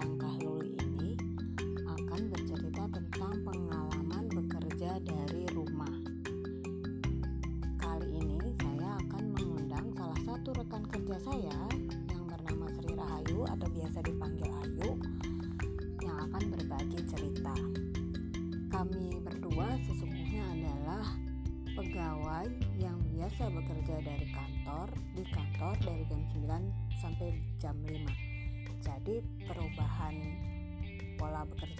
Langkah 0.00 0.39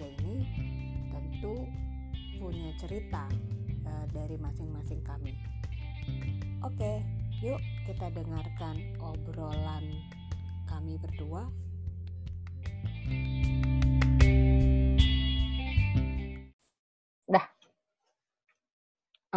bekerja 0.01 0.17
ini 0.25 0.37
tentu 1.13 1.53
punya 2.41 2.73
cerita 2.81 3.29
uh, 3.85 4.05
dari 4.09 4.33
masing-masing 4.41 5.01
kami. 5.05 5.37
Oke, 6.65 7.05
yuk 7.45 7.61
kita 7.85 8.09
dengarkan 8.09 8.81
obrolan 8.97 9.85
kami 10.65 10.97
berdua. 10.97 11.45
Dah. 17.29 17.45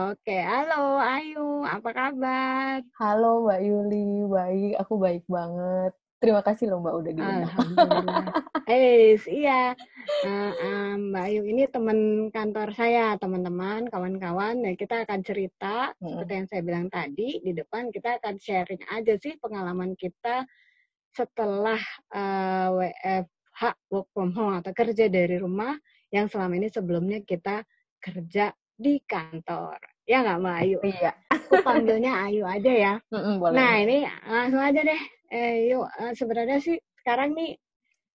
Oke, 0.01 0.37
halo 0.41 0.97
Ayu, 0.97 1.69
apa 1.69 1.91
kabar? 1.93 2.81
Halo 2.97 3.45
Mbak 3.45 3.61
Yuli, 3.69 4.25
baik, 4.33 4.73
aku 4.81 4.97
baik 4.97 5.25
banget. 5.29 5.93
Terima 6.25 6.41
kasih 6.41 6.73
loh 6.73 6.81
Mbak 6.81 6.95
udah 7.05 7.13
diundang. 7.13 7.45
Alhamdulillah. 7.45 8.27
Eh, 8.65 9.21
iya. 9.29 9.77
Uh, 10.25 10.53
um, 10.65 11.13
Mbak 11.13 11.25
Ayu 11.29 11.45
ini 11.45 11.69
teman 11.69 11.99
kantor 12.33 12.73
saya, 12.73 13.13
teman-teman, 13.21 13.93
kawan-kawan. 13.93 14.65
Nah, 14.65 14.73
kita 14.73 15.05
akan 15.05 15.21
cerita 15.21 15.93
hmm. 16.01 16.09
seperti 16.09 16.33
yang 16.33 16.49
saya 16.49 16.63
bilang 16.65 16.87
tadi 16.89 17.45
di 17.45 17.53
depan 17.53 17.93
kita 17.93 18.17
akan 18.17 18.41
sharing 18.41 18.81
aja 18.89 19.21
sih 19.21 19.37
pengalaman 19.37 19.93
kita 20.01 20.49
setelah 21.13 21.77
uh, 22.17 22.73
WFH 22.73 23.63
work 23.93 24.09
from 24.17 24.33
home 24.33 24.57
atau 24.65 24.73
kerja 24.73 25.13
dari 25.13 25.37
rumah 25.37 25.77
yang 26.09 26.33
selama 26.33 26.57
ini 26.57 26.73
sebelumnya 26.73 27.21
kita 27.21 27.69
kerja 28.01 28.49
di 28.81 28.97
kantor. 29.05 29.77
Ya 30.09 30.25
nggak 30.25 30.41
Mbak 30.41 30.57
Ayu? 30.65 30.79
Iya. 30.89 31.13
Aku 31.37 31.61
panggilnya 31.61 32.17
Ayu 32.33 32.49
aja 32.49 32.73
ya. 32.73 32.95
Mm 33.13 33.21
-mm, 33.21 33.35
boleh. 33.45 33.57
Nah 33.61 33.73
ini 33.77 33.99
langsung 34.25 34.65
aja 34.65 34.81
deh 34.81 35.03
eh 35.33 35.69
yuk 35.71 35.85
uh, 35.89 36.13
sebenarnya 36.17 36.59
sih 36.61 36.77
sekarang 37.01 37.33
nih 37.39 37.57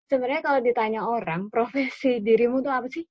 sebenarnya 0.09 0.41
kalau 0.45 0.59
ditanya 0.63 1.01
orang 1.05 1.41
profesi 1.53 2.19
dirimu 2.21 2.61
tuh 2.65 2.73
apa 2.73 2.87
sih? 2.91 3.05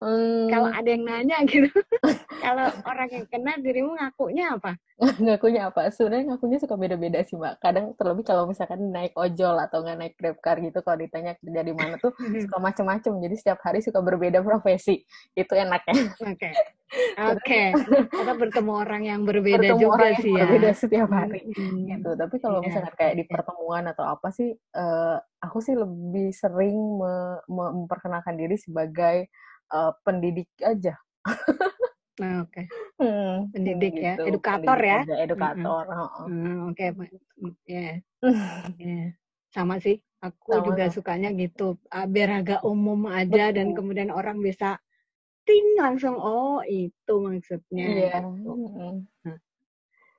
Hmm. 0.00 0.48
Kalau 0.48 0.72
ada 0.72 0.88
yang 0.88 1.04
nanya 1.04 1.44
gitu, 1.44 1.68
kalau 2.44 2.72
orang 2.88 3.08
yang 3.12 3.26
kenal 3.28 3.60
dirimu 3.60 3.92
ngakunya 4.00 4.56
apa? 4.56 4.72
ngakunya 5.24 5.68
apa? 5.68 5.92
Sebenarnya 5.92 6.32
ngakunya 6.32 6.56
suka 6.56 6.80
beda-beda 6.80 7.20
sih 7.20 7.36
mbak. 7.36 7.60
Kadang 7.60 7.92
terlebih 8.00 8.24
kalau 8.24 8.48
misalkan 8.48 8.80
naik 8.88 9.12
ojol 9.12 9.60
atau 9.60 9.84
nggak 9.84 9.98
naik 10.00 10.14
grab 10.16 10.40
car 10.40 10.56
gitu, 10.56 10.80
kalau 10.80 11.04
ditanya 11.04 11.36
kerja 11.36 11.60
di 11.60 11.72
mana 11.76 12.00
tuh 12.00 12.16
suka 12.16 12.56
macem-macem. 12.56 13.12
Jadi 13.12 13.34
setiap 13.36 13.60
hari 13.60 13.84
suka 13.84 14.00
berbeda 14.00 14.40
profesi. 14.40 15.04
Itu 15.36 15.52
enaknya. 15.52 15.94
Oke. 16.24 16.50
Okay. 16.90 17.22
Oke. 17.22 17.70
Okay. 17.78 18.18
Atau 18.18 18.34
bertemu 18.34 18.72
orang 18.74 19.02
yang 19.06 19.22
berbeda 19.22 19.62
bertemu 19.62 19.78
juga 19.78 19.94
orang 19.94 20.14
sih 20.18 20.34
yang 20.34 20.42
ya. 20.42 20.42
Berbeda 20.42 20.70
setiap 20.74 21.08
hari. 21.14 21.42
Hmm. 21.54 21.86
Gitu. 21.86 22.10
Tapi 22.18 22.36
kalau 22.42 22.58
yeah. 22.58 22.66
misalkan 22.66 22.94
kayak 22.98 23.14
di 23.14 23.24
pertemuan 23.30 23.84
atau 23.94 24.04
apa 24.10 24.28
sih, 24.34 24.50
uh, 24.74 25.16
aku 25.38 25.62
sih 25.62 25.78
lebih 25.78 26.34
sering 26.34 26.74
me 26.98 27.38
memperkenalkan 27.46 28.34
diri 28.34 28.58
sebagai 28.58 29.30
uh, 29.72 29.92
pendidik 30.04 30.50
aja. 30.62 30.94
Nah, 32.20 32.44
oke. 32.44 32.52
Okay. 32.52 32.64
Hmm, 33.00 33.48
pendidik 33.48 33.94
ya, 33.96 34.12
gitu. 34.20 34.24
edukator 34.28 34.76
pendidik 34.76 34.92
ya. 34.92 34.98
Aja, 35.00 35.16
edukator. 35.24 35.84
Mm 35.88 35.96
-hmm. 35.96 36.26
hmm, 36.28 36.56
oke, 36.68 36.84
okay. 36.84 36.88
ya. 37.64 37.92
Yeah. 38.76 39.08
Sama 39.50 39.80
sih. 39.80 39.96
Aku 40.20 40.52
Sama 40.52 40.64
juga 40.68 40.84
sukanya 40.92 41.32
gitu. 41.32 41.80
Biar 41.88 42.44
agak 42.44 42.60
umum 42.60 43.08
aja 43.08 43.48
Betul. 43.48 43.56
dan 43.56 43.66
kemudian 43.72 44.10
orang 44.12 44.44
bisa 44.44 44.76
ting 45.48 45.80
langsung 45.80 46.20
oh 46.20 46.60
itu 46.68 47.14
maksudnya. 47.24 47.86
Iya. 47.88 48.08
Yeah. 48.12 48.20
Gitu. 48.20 48.52
Nah. 49.24 49.38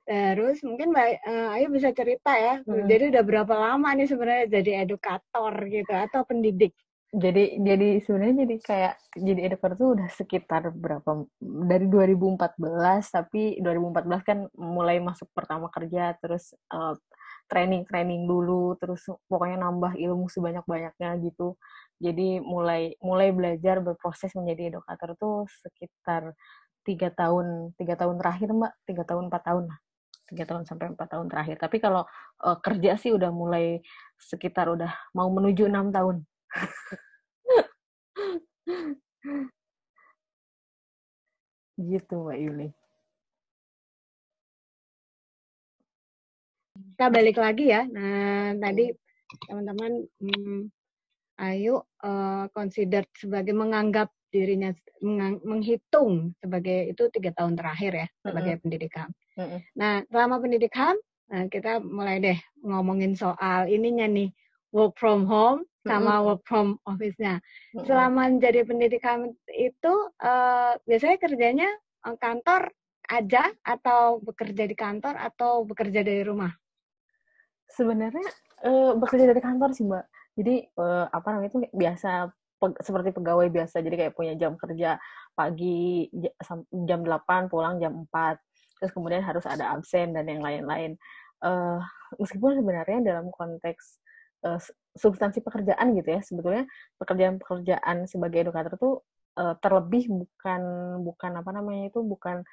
Terus 0.02 0.58
mungkin 0.66 0.90
Mbak 0.90 1.08
uh, 1.22 1.54
Ayu 1.54 1.70
bisa 1.70 1.94
cerita 1.94 2.34
ya. 2.34 2.58
Hmm. 2.66 2.90
Jadi 2.90 3.14
udah 3.14 3.22
berapa 3.22 3.54
lama 3.54 3.88
nih 3.94 4.10
sebenarnya 4.10 4.46
jadi 4.50 4.82
edukator 4.82 5.54
gitu 5.70 5.92
atau 5.94 6.26
pendidik? 6.26 6.74
Jadi 7.12 7.60
jadi 7.60 7.88
sebenarnya 8.00 8.36
jadi 8.48 8.56
kayak 8.64 8.94
jadi 9.20 9.40
educator 9.52 9.76
tuh 9.76 9.88
udah 10.00 10.08
sekitar 10.16 10.72
berapa 10.72 11.28
dari 11.68 11.84
2014 11.84 12.56
tapi 13.12 13.60
2014 13.60 14.24
kan 14.24 14.38
mulai 14.56 14.96
masuk 14.96 15.28
pertama 15.36 15.68
kerja 15.68 16.16
terus 16.16 16.56
uh, 16.72 16.96
training 17.52 17.84
training 17.84 18.24
dulu 18.24 18.80
terus 18.80 19.04
pokoknya 19.28 19.60
nambah 19.60 19.92
ilmu 20.00 20.32
sebanyak 20.32 20.64
banyaknya 20.64 21.20
gitu. 21.20 21.60
Jadi 22.00 22.40
mulai 22.40 22.96
mulai 23.04 23.28
belajar 23.28 23.84
berproses 23.84 24.32
menjadi 24.32 24.72
educator 24.72 25.12
tuh 25.20 25.44
sekitar 25.68 26.32
tiga 26.80 27.12
tahun 27.12 27.76
tiga 27.76 27.94
tahun 28.00 28.16
terakhir 28.24 28.48
mbak. 28.56 28.72
Tiga 28.88 29.02
tahun 29.04 29.28
empat 29.28 29.42
tahun 29.52 29.64
lah. 29.68 29.78
Tiga 30.32 30.44
tahun 30.48 30.64
sampai 30.64 30.96
empat 30.96 31.08
tahun 31.12 31.28
terakhir. 31.28 31.56
Tapi 31.60 31.76
kalau 31.76 32.08
uh, 32.40 32.56
kerja 32.64 32.96
sih 32.96 33.12
udah 33.12 33.28
mulai 33.28 33.84
sekitar 34.16 34.72
udah 34.72 35.12
mau 35.12 35.28
menuju 35.28 35.68
enam 35.68 35.92
tahun 35.92 36.24
gitu 41.82 42.14
Mbak 42.24 42.38
Yuli. 42.38 42.68
Kita 46.72 47.06
balik 47.12 47.36
lagi 47.40 47.64
ya. 47.68 47.82
Nah, 47.88 48.54
tadi 48.56 48.92
teman-teman 49.48 49.92
hmm, 50.20 50.68
Ayu 51.40 51.80
uh, 51.80 52.44
consider 52.52 53.02
sebagai 53.16 53.56
menganggap 53.56 54.12
dirinya 54.32 54.72
mengang, 55.04 55.40
menghitung 55.44 56.32
sebagai 56.40 56.92
itu 56.92 57.08
tiga 57.12 57.36
tahun 57.36 57.56
terakhir 57.56 57.92
ya 57.92 58.08
sebagai 58.24 58.52
mm 58.52 58.56
-hmm. 58.56 58.62
pendidikan. 58.64 59.08
Mm 59.36 59.44
-hmm. 59.44 59.58
Nah, 59.76 59.94
selama 60.08 60.36
pendidikan 60.40 60.96
nah 61.32 61.48
kita 61.48 61.80
mulai 61.80 62.20
deh 62.20 62.36
ngomongin 62.60 63.16
soal 63.16 63.64
ininya 63.64 64.04
nih 64.04 64.28
work 64.72 64.96
from 64.96 65.28
home 65.28 65.68
sama 65.82 66.18
mm-hmm. 66.18 66.26
work 66.26 66.42
from 66.48 66.66
office-nya. 66.88 67.38
Mm-hmm. 67.38 67.86
Selama 67.86 68.30
menjadi 68.32 68.60
pendidikan 68.64 69.30
itu 69.50 69.94
uh, 70.22 70.74
biasanya 70.86 71.16
kerjanya 71.20 71.70
uh, 72.06 72.16
kantor 72.16 72.72
aja 73.10 73.50
atau 73.60 74.22
bekerja 74.22 74.64
di 74.64 74.76
kantor 74.78 75.18
atau 75.18 75.66
bekerja 75.66 76.00
dari 76.00 76.22
rumah? 76.24 76.50
Sebenarnya 77.68 78.28
uh, 78.64 78.94
bekerja 78.96 79.28
dari 79.28 79.42
kantor 79.42 79.74
sih 79.74 79.84
mbak. 79.84 80.06
Jadi 80.38 80.64
uh, 80.80 81.10
apa 81.12 81.28
namanya 81.34 81.50
itu 81.52 81.60
biasa 81.74 82.32
pe- 82.56 82.80
seperti 82.80 83.10
pegawai 83.12 83.48
biasa. 83.50 83.82
Jadi 83.82 83.96
kayak 84.06 84.14
punya 84.16 84.38
jam 84.38 84.54
kerja 84.56 84.96
pagi 85.34 86.08
jam 86.86 87.00
8 87.04 87.50
pulang 87.52 87.82
jam 87.82 88.06
4. 88.08 88.38
Terus 88.80 88.92
kemudian 88.94 89.22
harus 89.22 89.44
ada 89.44 89.74
absen 89.74 90.14
dan 90.14 90.24
yang 90.30 90.40
lain-lain. 90.40 90.94
Uh, 91.42 91.82
meskipun 92.22 92.54
sebenarnya 92.54 93.02
dalam 93.02 93.34
konteks 93.34 94.01
uh, 94.46 94.60
substansi 94.92 95.40
pekerjaan 95.40 95.96
gitu 95.96 96.08
ya 96.12 96.20
sebetulnya 96.20 96.64
pekerjaan-pekerjaan 97.00 98.04
sebagai 98.04 98.44
edukator 98.48 98.74
tuh 98.76 98.94
uh, 99.40 99.56
terlebih 99.58 100.08
bukan 100.10 100.62
bukan 101.00 101.32
apa 101.40 101.50
namanya 101.54 101.88
itu 101.88 102.04
bukan 102.04 102.44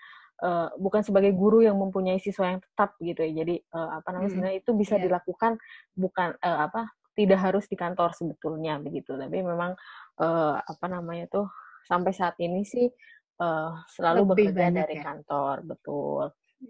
uh, 0.43 0.71
bukan 0.79 1.01
sebagai 1.03 1.35
guru 1.35 1.63
yang 1.63 1.75
mempunyai 1.75 2.19
siswa 2.21 2.55
yang 2.55 2.61
tetap 2.63 2.95
gitu 3.03 3.19
ya 3.23 3.31
jadi 3.43 3.55
uh, 3.75 3.99
apa 3.99 4.07
namanya 4.15 4.25
hmm. 4.25 4.33
sebenarnya 4.35 4.57
itu 4.63 4.71
bisa 4.75 4.95
yeah. 4.95 5.03
dilakukan 5.07 5.51
bukan 5.95 6.29
uh, 6.39 6.59
apa 6.69 6.81
tidak 7.19 7.39
harus 7.43 7.67
di 7.67 7.75
kantor 7.75 8.15
sebetulnya 8.15 8.79
begitu 8.79 9.19
tapi 9.19 9.43
memang 9.43 9.75
uh, 10.23 10.55
apa 10.55 10.85
namanya 10.87 11.27
tuh 11.27 11.47
sampai 11.83 12.15
saat 12.15 12.39
ini 12.39 12.63
sih 12.63 12.87
uh, 13.43 13.83
selalu 13.91 14.23
Lebih 14.31 14.55
bekerja 14.55 14.71
dari 14.71 14.95
ya? 14.95 15.03
kantor 15.03 15.55
betul 15.67 16.23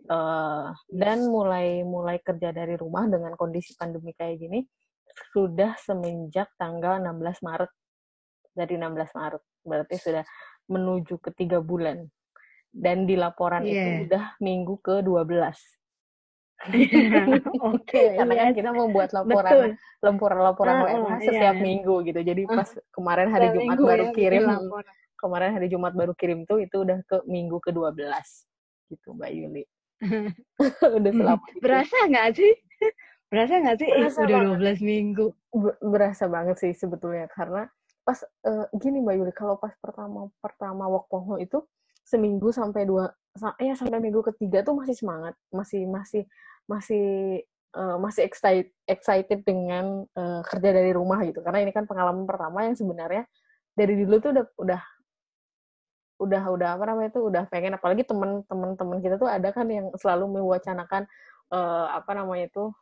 uh, 0.09 0.67
dan 0.89 1.17
mulai 1.29 1.85
mulai 1.85 2.17
kerja 2.21 2.49
dari 2.49 2.73
rumah 2.73 3.05
dengan 3.05 3.37
kondisi 3.37 3.77
pandemi 3.77 4.17
kayak 4.17 4.41
gini 4.41 4.59
sudah 5.31 5.75
semenjak 5.81 6.49
tanggal 6.55 6.99
16 7.01 7.45
Maret. 7.45 7.71
Dari 8.55 8.73
16 8.75 9.17
Maret. 9.17 9.43
Berarti 9.63 9.95
sudah 9.99 10.23
menuju 10.69 11.17
ke 11.21 11.33
tiga 11.35 11.59
bulan. 11.59 12.05
Dan 12.69 13.09
di 13.09 13.17
laporan 13.17 13.65
yeah. 13.65 13.73
itu 13.73 13.89
iya. 13.89 13.99
udah 14.05 14.23
minggu 14.39 14.75
ke-12. 14.85 15.41
Oke. 16.67 17.87
okay, 17.87 18.07
Karena 18.19 18.33
kan 18.35 18.51
kita 18.51 18.69
membuat 18.75 19.09
laporan 19.15 19.79
laporan-laporan 20.03 20.75
uh, 20.75 20.83
WFH 20.85 21.13
setiap 21.23 21.55
yeah. 21.55 21.65
minggu 21.65 21.95
gitu. 22.05 22.19
Jadi 22.21 22.41
pas 22.45 22.69
kemarin 22.91 23.27
hari 23.31 23.47
Jumat 23.55 23.77
baru 23.79 24.05
ya, 24.11 24.13
kirim 24.13 24.43
kemarin 25.19 25.51
hari 25.51 25.67
Jumat 25.67 25.93
baru 25.93 26.13
kirim 26.15 26.47
tuh 26.47 26.63
itu 26.63 26.87
udah 26.87 27.03
ke 27.03 27.27
minggu 27.27 27.59
ke-12 27.59 27.99
gitu 28.89 29.07
Mbak 29.13 29.31
Yuli. 29.35 29.63
udah 30.99 31.11
selama 31.11 31.43
Berasa 31.59 31.97
nggak 32.07 32.39
sih? 32.39 32.53
Berasa 33.29 33.61
nggak 33.61 33.77
sih? 33.77 33.89
Berasa 33.93 34.19
Ih, 34.21 34.25
udah 34.25 34.39
banget. 34.41 34.81
12 34.81 34.89
minggu. 34.89 35.25
Berasa 35.85 36.25
banget 36.25 36.55
sih 36.57 36.73
sebetulnya 36.73 37.29
karena 37.29 37.69
pas 38.01 38.25
uh, 38.25 38.65
gini 38.73 39.05
Mbak 39.05 39.15
Yuli, 39.21 39.33
kalau 39.37 39.55
pas 39.61 39.73
pertama 39.77 40.33
pertama 40.41 40.89
work 40.89 41.05
from 41.13 41.29
home 41.29 41.41
itu 41.41 41.61
seminggu 42.01 42.49
sampai 42.49 42.89
dua 42.89 43.13
ya 43.61 43.77
sampai 43.77 44.01
minggu 44.01 44.25
ketiga 44.33 44.65
tuh 44.65 44.73
masih 44.73 44.97
semangat, 44.97 45.37
masih 45.53 45.85
masih 45.85 46.23
masih 46.65 47.07
uh, 47.77 48.01
masih 48.01 48.25
excited 48.25 48.73
excited 48.89 49.45
dengan 49.45 50.09
uh, 50.17 50.41
kerja 50.49 50.73
dari 50.73 50.89
rumah 50.89 51.21
gitu. 51.21 51.45
Karena 51.45 51.61
ini 51.61 51.69
kan 51.69 51.85
pengalaman 51.85 52.25
pertama 52.25 52.65
yang 52.65 52.73
sebenarnya 52.73 53.29
dari 53.77 53.93
dulu 53.93 54.17
tuh 54.17 54.31
udah 54.33 54.45
udah 54.57 54.81
udah 56.19 56.43
udah 56.51 56.69
apa 56.75 56.83
namanya 56.83 57.09
itu 57.15 57.21
udah 57.23 57.43
pengen 57.47 57.79
apalagi 57.79 58.03
teman-teman 58.03 58.75
teman 58.75 58.99
kita 58.99 59.15
tuh 59.15 59.29
ada 59.31 59.55
kan 59.55 59.63
yang 59.71 59.87
selalu 59.95 60.41
mewacanakan 60.41 61.07
uh, 61.53 61.87
apa 61.95 62.11
namanya 62.11 62.51
itu 62.51 62.75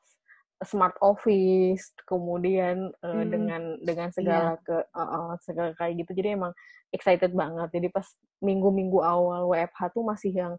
smart 0.66 0.98
office 1.06 1.94
kemudian 2.10 2.90
uh, 3.06 3.22
hmm. 3.22 3.30
dengan 3.30 3.62
dengan 3.78 4.10
segala 4.10 4.58
yeah. 4.58 4.66
ke 4.66 4.76
uh, 4.98 5.02
uh, 5.02 5.32
segala 5.46 5.78
kayak 5.78 6.02
gitu. 6.02 6.18
Jadi 6.18 6.34
emang 6.34 6.54
excited 6.90 7.34
banget. 7.38 7.70
Jadi 7.70 7.88
pas 7.94 8.08
minggu-minggu 8.42 8.98
awal 8.98 9.46
WFH 9.54 9.94
tuh 9.94 10.04
masih 10.06 10.34
yang 10.34 10.54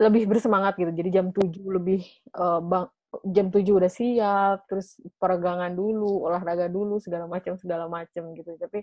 lebih 0.00 0.24
bersemangat 0.24 0.80
gitu. 0.80 0.88
Jadi 0.88 1.08
jam 1.12 1.28
7 1.28 1.52
lebih 1.68 2.00
uh, 2.40 2.64
bang 2.64 2.88
jam 3.28 3.52
7 3.52 3.60
udah 3.66 3.90
siap 3.90 4.64
terus 4.70 4.96
peregangan 5.20 5.74
dulu 5.74 6.24
olahraga 6.30 6.70
dulu 6.70 6.96
segala 7.02 7.28
macam 7.28 7.60
segala 7.60 7.92
macam 7.92 8.32
gitu. 8.32 8.56
Tapi 8.56 8.80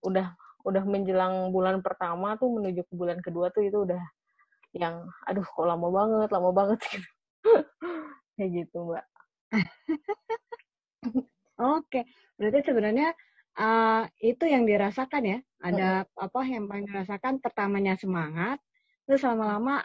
udah 0.00 0.32
udah 0.64 0.82
menjelang 0.88 1.52
bulan 1.52 1.84
pertama 1.84 2.40
tuh 2.40 2.48
menuju 2.56 2.88
ke 2.88 2.94
bulan 2.96 3.20
kedua 3.20 3.52
tuh 3.52 3.68
itu 3.68 3.84
udah 3.84 4.00
yang 4.72 5.04
aduh 5.28 5.44
kok 5.44 5.66
lama 5.68 5.88
banget 5.92 6.28
lama 6.32 6.50
banget. 6.56 6.80
Gitu 6.88 7.08
kayak 8.38 8.50
gitu 8.64 8.78
mbak 8.86 9.04
oke 11.76 12.00
berarti 12.38 12.58
sebenarnya 12.62 13.08
uh, 13.58 14.06
itu 14.22 14.46
yang 14.46 14.62
dirasakan 14.62 15.22
ya 15.26 15.38
ada 15.58 16.06
hmm. 16.06 16.22
apa 16.22 16.40
yang 16.46 16.64
paling 16.70 16.86
dirasakan 16.86 17.42
pertamanya 17.42 17.98
semangat 17.98 18.62
terus 19.04 19.26
lama-lama 19.26 19.82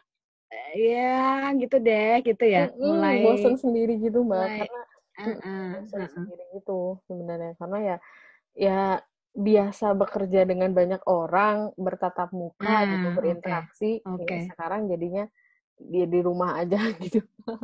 ya 0.77 1.49
gitu 1.57 1.81
deh 1.81 2.21
gitu 2.21 2.45
ya 2.45 2.69
hmm, 2.69 2.77
mulai 2.77 3.25
bosan 3.25 3.57
sendiri 3.57 3.97
gitu 3.97 4.21
mbak 4.21 4.37
mulai, 4.37 4.59
karena 4.61 4.81
uh, 5.17 5.29
uh, 5.33 5.69
bosan 5.81 5.97
uh, 5.97 6.05
uh. 6.05 6.11
sendiri 6.13 6.43
gitu 6.53 6.81
sebenarnya 7.09 7.51
karena 7.57 7.77
ya 7.81 7.97
ya 8.53 8.79
biasa 9.33 9.97
bekerja 9.97 10.45
dengan 10.45 10.69
banyak 10.77 11.01
orang 11.09 11.73
bertatap 11.73 12.29
muka 12.37 12.69
ah, 12.69 12.85
gitu 12.85 13.07
berinteraksi 13.17 13.91
okay. 14.05 14.29
Okay. 14.29 14.41
sekarang 14.53 14.85
jadinya 14.85 15.25
dia 15.79 16.05
di 16.05 16.19
rumah 16.21 16.59
aja 16.61 16.77
gitu. 17.03 17.21
Oke, 17.21 17.59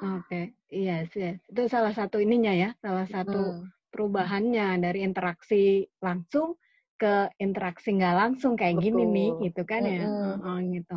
okay. 0.00 0.44
iya 0.70 1.02
yes, 1.04 1.12
yes. 1.16 1.38
itu 1.50 1.62
salah 1.66 1.92
satu 1.92 2.22
ininya 2.22 2.52
ya, 2.52 2.70
salah 2.78 3.06
satu 3.08 3.62
hmm. 3.62 3.90
perubahannya 3.90 4.78
dari 4.78 5.02
interaksi 5.02 5.86
langsung 5.98 6.54
ke 6.96 7.28
interaksi 7.42 7.92
nggak 7.92 8.16
langsung 8.16 8.56
kayak 8.56 8.80
Betul. 8.80 8.84
gini 8.88 9.04
nih, 9.04 9.30
gitu 9.50 9.62
kan 9.68 9.82
ya, 9.84 10.04
hmm. 10.06 10.46
oh, 10.46 10.58
gitu. 10.62 10.96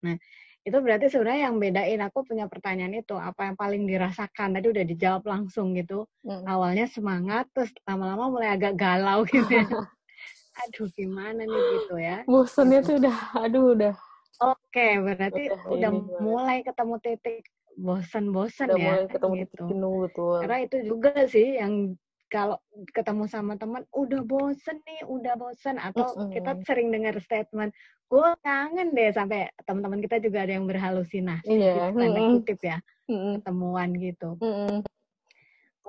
Nah, 0.00 0.16
itu 0.60 0.76
berarti 0.76 1.08
sebenarnya 1.08 1.48
yang 1.48 1.56
bedain 1.56 2.00
aku 2.04 2.18
punya 2.20 2.44
pertanyaan 2.44 3.00
itu 3.00 3.16
apa 3.16 3.48
yang 3.48 3.56
paling 3.56 3.88
dirasakan 3.88 4.52
tadi 4.52 4.66
udah 4.68 4.84
dijawab 4.84 5.24
langsung 5.24 5.72
gitu 5.72 6.04
hmm. 6.20 6.44
awalnya 6.44 6.84
semangat 6.84 7.48
terus 7.56 7.72
lama-lama 7.88 8.28
mulai 8.28 8.52
agak 8.52 8.76
galau 8.76 9.24
gitu 9.24 9.48
ya. 9.48 9.64
aduh 10.60 10.88
gimana 10.92 11.40
nih 11.48 11.62
gitu 11.80 11.94
ya 11.96 12.16
bosannya 12.28 12.84
gitu. 12.84 12.88
tuh 12.92 12.94
udah 13.00 13.16
aduh 13.40 13.64
udah 13.72 13.94
oke 14.40 14.86
berarti 15.04 15.42
udah, 15.52 15.60
udah 15.68 15.90
mulai 16.20 16.58
ketemu 16.64 16.94
titik 17.04 17.44
bosan-bosan 17.80 18.68
ya 18.76 18.92
mulai 18.92 19.06
ketemu 19.08 19.34
gitu. 19.36 19.44
titik 19.46 19.60
jenuh 19.68 19.94
betul 20.04 20.36
karena 20.44 20.58
itu 20.66 20.76
juga 20.84 21.10
sih 21.28 21.48
yang 21.56 21.94
kalau 22.30 22.56
ketemu 22.94 23.26
sama 23.26 23.58
teman 23.58 23.82
udah 23.90 24.22
bosen 24.22 24.78
nih, 24.86 25.02
udah 25.02 25.34
bosen 25.34 25.76
atau 25.82 26.14
mm 26.14 26.14
-hmm. 26.14 26.30
kita 26.38 26.50
sering 26.62 26.88
dengar 26.94 27.18
statement, 27.18 27.74
gue 28.06 28.28
kangen 28.46 28.94
deh 28.94 29.10
sampai 29.10 29.50
teman-teman 29.66 29.98
kita 29.98 30.22
juga 30.22 30.46
ada 30.46 30.54
yang 30.54 30.70
berhalusinasi, 30.70 31.50
yeah. 31.50 31.90
tanda 31.90 32.06
mm 32.06 32.14
-hmm. 32.14 32.34
kutip 32.40 32.60
ya, 32.62 32.78
mm 33.10 33.18
-hmm. 33.18 33.32
ketemuan 33.42 33.88
gitu. 33.98 34.30
Mm 34.38 34.52
-hmm. 34.54 34.76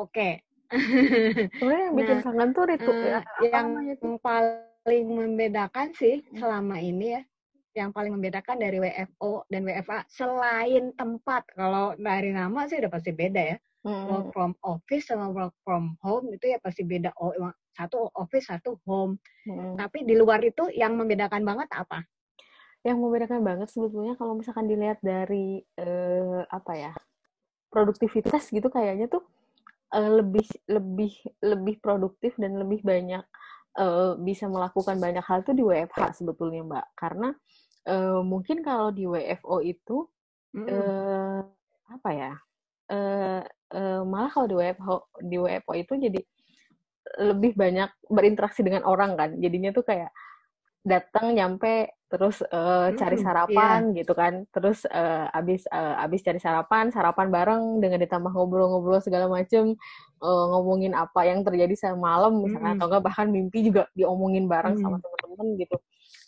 Oke. 0.01 0.29
Sebenarnya 1.61 1.83
yang 1.85 1.95
bikin 1.99 2.17
nah, 2.17 2.23
kangen 2.25 2.49
tuh 2.57 2.63
itu 2.73 2.91
uh, 2.91 3.03
ya, 3.05 3.19
yang 3.45 3.67
paling 4.23 5.07
membedakan 5.13 5.93
sih 5.93 6.25
selama 6.33 6.81
ini 6.81 7.19
ya, 7.19 7.21
yang 7.71 7.95
paling 7.95 8.11
membedakan 8.15 8.59
dari 8.59 8.77
WFO 8.79 9.47
dan 9.47 9.63
WFA 9.63 10.03
selain 10.11 10.91
tempat. 10.95 11.47
Kalau 11.55 11.95
dari 11.95 12.35
nama 12.35 12.67
sih 12.67 12.79
udah 12.79 12.91
pasti 12.91 13.11
beda 13.15 13.41
ya 13.41 13.57
hmm. 13.85 14.05
work 14.07 14.27
from 14.33 14.51
office 14.65 15.09
sama 15.09 15.29
work 15.29 15.53
from 15.65 15.97
home 16.01 16.29
itu 16.33 16.53
ya 16.53 16.57
pasti 16.61 16.85
beda 16.85 17.13
oh 17.17 17.33
satu 17.73 18.09
office 18.17 18.49
satu 18.49 18.77
home 18.85 19.17
hmm. 19.45 19.77
tapi 19.77 20.05
di 20.05 20.13
luar 20.17 20.41
itu 20.45 20.69
yang 20.73 20.97
membedakan 20.97 21.41
banget 21.41 21.69
apa 21.73 22.05
yang 22.81 22.97
membedakan 22.97 23.45
banget 23.45 23.69
sebetulnya 23.69 24.17
kalau 24.17 24.33
misalkan 24.33 24.65
dilihat 24.65 24.97
dari 25.05 25.61
uh, 25.77 26.41
apa 26.49 26.73
ya 26.73 26.93
produktivitas 27.69 28.49
gitu 28.49 28.73
kayaknya 28.73 29.05
tuh 29.05 29.21
uh, 29.93 30.09
lebih 30.21 30.45
lebih 30.65 31.13
lebih 31.45 31.75
produktif 31.77 32.33
dan 32.41 32.57
lebih 32.57 32.81
banyak 32.81 33.21
uh, 33.77 34.17
bisa 34.17 34.49
melakukan 34.49 34.97
banyak 34.97 35.21
hal 35.21 35.45
tuh 35.45 35.53
di 35.53 35.61
WFH 35.61 36.17
sebetulnya 36.17 36.65
mbak 36.65 36.85
karena 36.97 37.37
uh, 37.87 38.21
mungkin 38.21 38.61
kalau 38.61 38.93
di 38.93 39.07
WFO 39.07 39.63
itu 39.63 40.05
mm. 40.53 40.67
uh, 40.67 41.41
apa 41.91 42.09
ya 42.13 42.33
uh, 42.91 43.41
uh, 43.73 44.01
malah 44.05 44.31
kalau 44.31 44.47
di 44.47 44.55
WFO 44.57 44.95
di 45.23 45.37
WFO 45.39 45.73
itu 45.77 45.93
jadi 45.97 46.21
lebih 47.19 47.57
banyak 47.57 47.89
berinteraksi 48.07 48.61
dengan 48.61 48.85
orang 48.85 49.17
kan 49.17 49.29
jadinya 49.41 49.73
tuh 49.73 49.83
kayak 49.83 50.13
datang 50.81 51.37
nyampe 51.37 51.93
terus 52.09 52.43
uh, 52.43 52.91
cari 52.97 53.15
sarapan 53.21 53.93
yeah. 53.93 54.03
gitu 54.03 54.13
kan 54.17 54.43
terus 54.51 54.83
uh, 54.89 55.29
abis 55.31 55.63
uh, 55.71 55.95
abis 56.03 56.25
cari 56.25 56.41
sarapan 56.41 56.91
sarapan 56.91 57.31
bareng 57.31 57.79
dengan 57.79 58.01
ditambah 58.01 58.33
ngobrol-ngobrol 58.33 58.99
segala 58.99 59.29
macem 59.31 59.77
uh, 60.19 60.45
ngomongin 60.51 60.91
apa 60.91 61.23
yang 61.23 61.45
terjadi 61.45 61.71
semalam 61.77 62.33
misalnya 62.35 62.75
mm. 62.75 62.77
atau 62.81 62.87
enggak 62.91 63.03
bahkan 63.07 63.27
mimpi 63.31 63.63
juga 63.63 63.87
diomongin 63.95 64.49
bareng 64.49 64.75
mm. 64.75 64.81
sama 64.81 64.97
teman-teman 64.99 65.47
gitu 65.55 65.77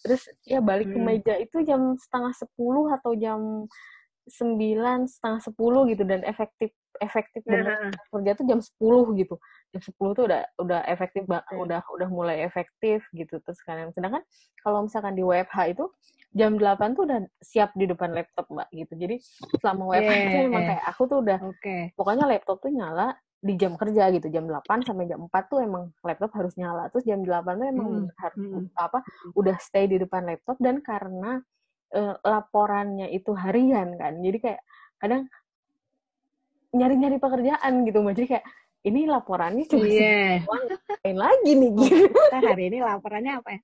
terus 0.04 0.28
ya 0.44 0.60
balik 0.60 0.92
mm. 0.92 0.94
ke 0.94 1.00
meja 1.00 1.34
itu 1.40 1.58
jam 1.64 1.96
setengah 1.96 2.36
sepuluh 2.36 2.92
atau 2.92 3.16
jam 3.16 3.66
sembilan 4.28 5.08
setengah 5.08 5.42
sepuluh 5.44 5.88
gitu 5.88 6.04
dan 6.08 6.24
efektif 6.24 6.72
efektif 7.02 7.42
bener 7.44 7.90
kerja 8.12 8.32
tuh 8.38 8.46
jam 8.46 8.60
sepuluh 8.62 9.10
gitu 9.18 9.36
jam 9.74 9.82
sepuluh 9.82 10.14
tuh 10.14 10.30
udah 10.30 10.42
udah 10.62 10.80
efektif 10.86 11.26
okay. 11.26 11.58
udah 11.58 11.82
udah 11.82 12.10
mulai 12.12 12.46
efektif 12.46 13.02
gitu 13.16 13.42
terus 13.42 13.60
kan 13.66 13.90
sedangkan 13.92 14.22
kalau 14.62 14.86
misalkan 14.86 15.18
di 15.18 15.24
WFH 15.26 15.60
itu 15.74 15.86
jam 16.34 16.58
delapan 16.58 16.94
tuh 16.94 17.04
udah 17.10 17.20
siap 17.42 17.74
di 17.74 17.90
depan 17.90 18.14
laptop 18.14 18.46
mbak 18.54 18.70
gitu 18.72 18.94
jadi 18.96 19.16
selama 19.60 19.84
WFH 19.92 20.12
yeah. 20.14 20.26
itu 20.30 20.38
memang 20.50 20.64
kayak 20.70 20.84
aku 20.86 21.02
tuh 21.10 21.18
udah 21.26 21.40
okay. 21.50 21.82
pokoknya 21.98 22.26
laptop 22.30 22.58
tuh 22.62 22.72
nyala 22.72 23.18
di 23.44 23.54
jam 23.60 23.76
kerja 23.76 24.08
gitu 24.16 24.32
jam 24.32 24.48
8 24.48 24.88
sampai 24.88 25.04
jam 25.04 25.28
4 25.28 25.52
tuh 25.52 25.60
emang 25.60 25.92
laptop 26.00 26.32
harus 26.32 26.56
nyala 26.56 26.88
terus 26.88 27.04
jam 27.04 27.20
8 27.20 27.44
tuh 27.44 27.68
emang 27.68 27.90
hmm. 28.08 28.16
harus 28.16 28.40
hmm. 28.40 28.72
apa 28.80 29.04
udah 29.36 29.56
stay 29.60 29.92
di 29.92 30.00
depan 30.00 30.24
laptop 30.24 30.56
dan 30.64 30.80
karena 30.80 31.44
uh, 31.92 32.16
laporannya 32.24 33.12
itu 33.12 33.36
harian 33.36 34.00
kan 34.00 34.24
jadi 34.24 34.38
kayak 34.40 34.62
kadang 35.04 35.28
nyari-nyari 36.72 37.20
pekerjaan 37.20 37.84
gitu 37.84 38.00
mbak 38.00 38.16
jadi 38.16 38.28
kayak 38.40 38.46
ini 38.84 39.08
laporannya 39.08 39.64
cuma 39.72 39.88
yeah. 39.88 40.44
ngapain 40.44 41.16
lagi 41.16 41.52
nih 41.56 41.72
oh, 41.72 41.80
gitu. 41.88 42.04
Kita 42.12 42.40
hari 42.44 42.64
ini 42.68 42.78
laporannya 42.84 43.34
apa 43.40 43.50
ya? 43.56 43.62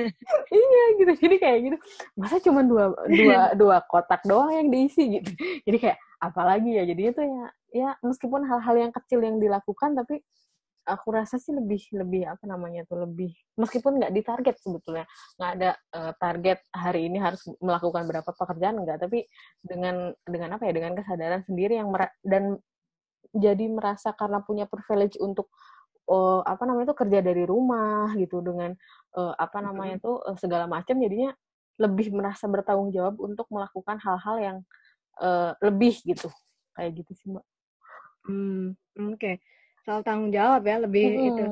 iya 0.64 0.84
gitu. 0.96 1.12
Jadi 1.20 1.36
kayak 1.36 1.58
gitu. 1.68 1.76
Masa 2.16 2.40
cuma 2.40 2.64
dua 2.64 2.96
dua 3.04 3.52
dua 3.52 3.76
kotak 3.84 4.24
doang 4.24 4.56
yang 4.56 4.68
diisi 4.72 5.20
gitu. 5.20 5.30
Jadi 5.68 5.76
kayak 5.80 5.98
apalagi 6.16 6.80
ya 6.80 6.88
jadinya 6.88 7.12
tuh 7.12 7.24
ya 7.28 7.44
ya 7.74 7.98
meskipun 8.06 8.46
hal-hal 8.46 8.76
yang 8.78 8.92
kecil 8.94 9.18
yang 9.18 9.42
dilakukan 9.42 9.98
tapi 9.98 10.22
aku 10.84 11.08
rasa 11.16 11.40
sih 11.40 11.50
lebih 11.50 11.80
lebih 11.96 12.28
apa 12.28 12.44
namanya 12.44 12.84
tuh 12.84 13.08
lebih 13.08 13.32
meskipun 13.56 13.98
nggak 13.98 14.12
ditarget 14.12 14.56
sebetulnya 14.60 15.08
nggak 15.40 15.50
ada 15.58 15.70
uh, 15.96 16.12
target 16.20 16.60
hari 16.70 17.08
ini 17.08 17.18
harus 17.18 17.40
melakukan 17.58 18.04
berapa 18.04 18.30
pekerjaan 18.30 18.84
enggak 18.84 19.00
tapi 19.00 19.24
dengan 19.64 20.12
dengan 20.28 20.60
apa 20.60 20.68
ya 20.68 20.72
dengan 20.76 20.92
kesadaran 20.94 21.42
sendiri 21.48 21.80
yang 21.80 21.88
dan 22.22 22.60
jadi 23.34 23.66
merasa 23.66 24.14
karena 24.14 24.44
punya 24.44 24.68
privilege 24.68 25.18
untuk 25.18 25.50
uh, 26.06 26.44
apa 26.44 26.62
namanya 26.68 26.94
tuh 26.94 26.98
kerja 27.02 27.18
dari 27.24 27.42
rumah 27.48 28.12
gitu 28.14 28.44
dengan 28.44 28.76
uh, 29.16 29.34
apa 29.34 29.58
namanya 29.64 29.98
tuh 29.98 30.20
uh, 30.22 30.36
segala 30.38 30.68
macam 30.68 30.94
jadinya 31.00 31.32
lebih 31.80 32.14
merasa 32.14 32.46
bertanggung 32.46 32.94
jawab 32.94 33.18
untuk 33.18 33.50
melakukan 33.50 33.98
hal-hal 33.98 34.36
yang 34.38 34.56
uh, 35.18 35.56
lebih 35.58 35.98
gitu 36.06 36.30
kayak 36.76 37.02
gitu 37.02 37.12
sih 37.18 37.26
mbak. 37.34 37.44
Hmm, 38.24 38.74
oke. 38.98 39.18
Okay 39.20 39.36
soal 39.84 40.00
tanggung 40.00 40.32
jawab 40.32 40.64
ya 40.64 40.80
lebih 40.80 41.06
hmm. 41.12 41.28
itu 41.30 41.44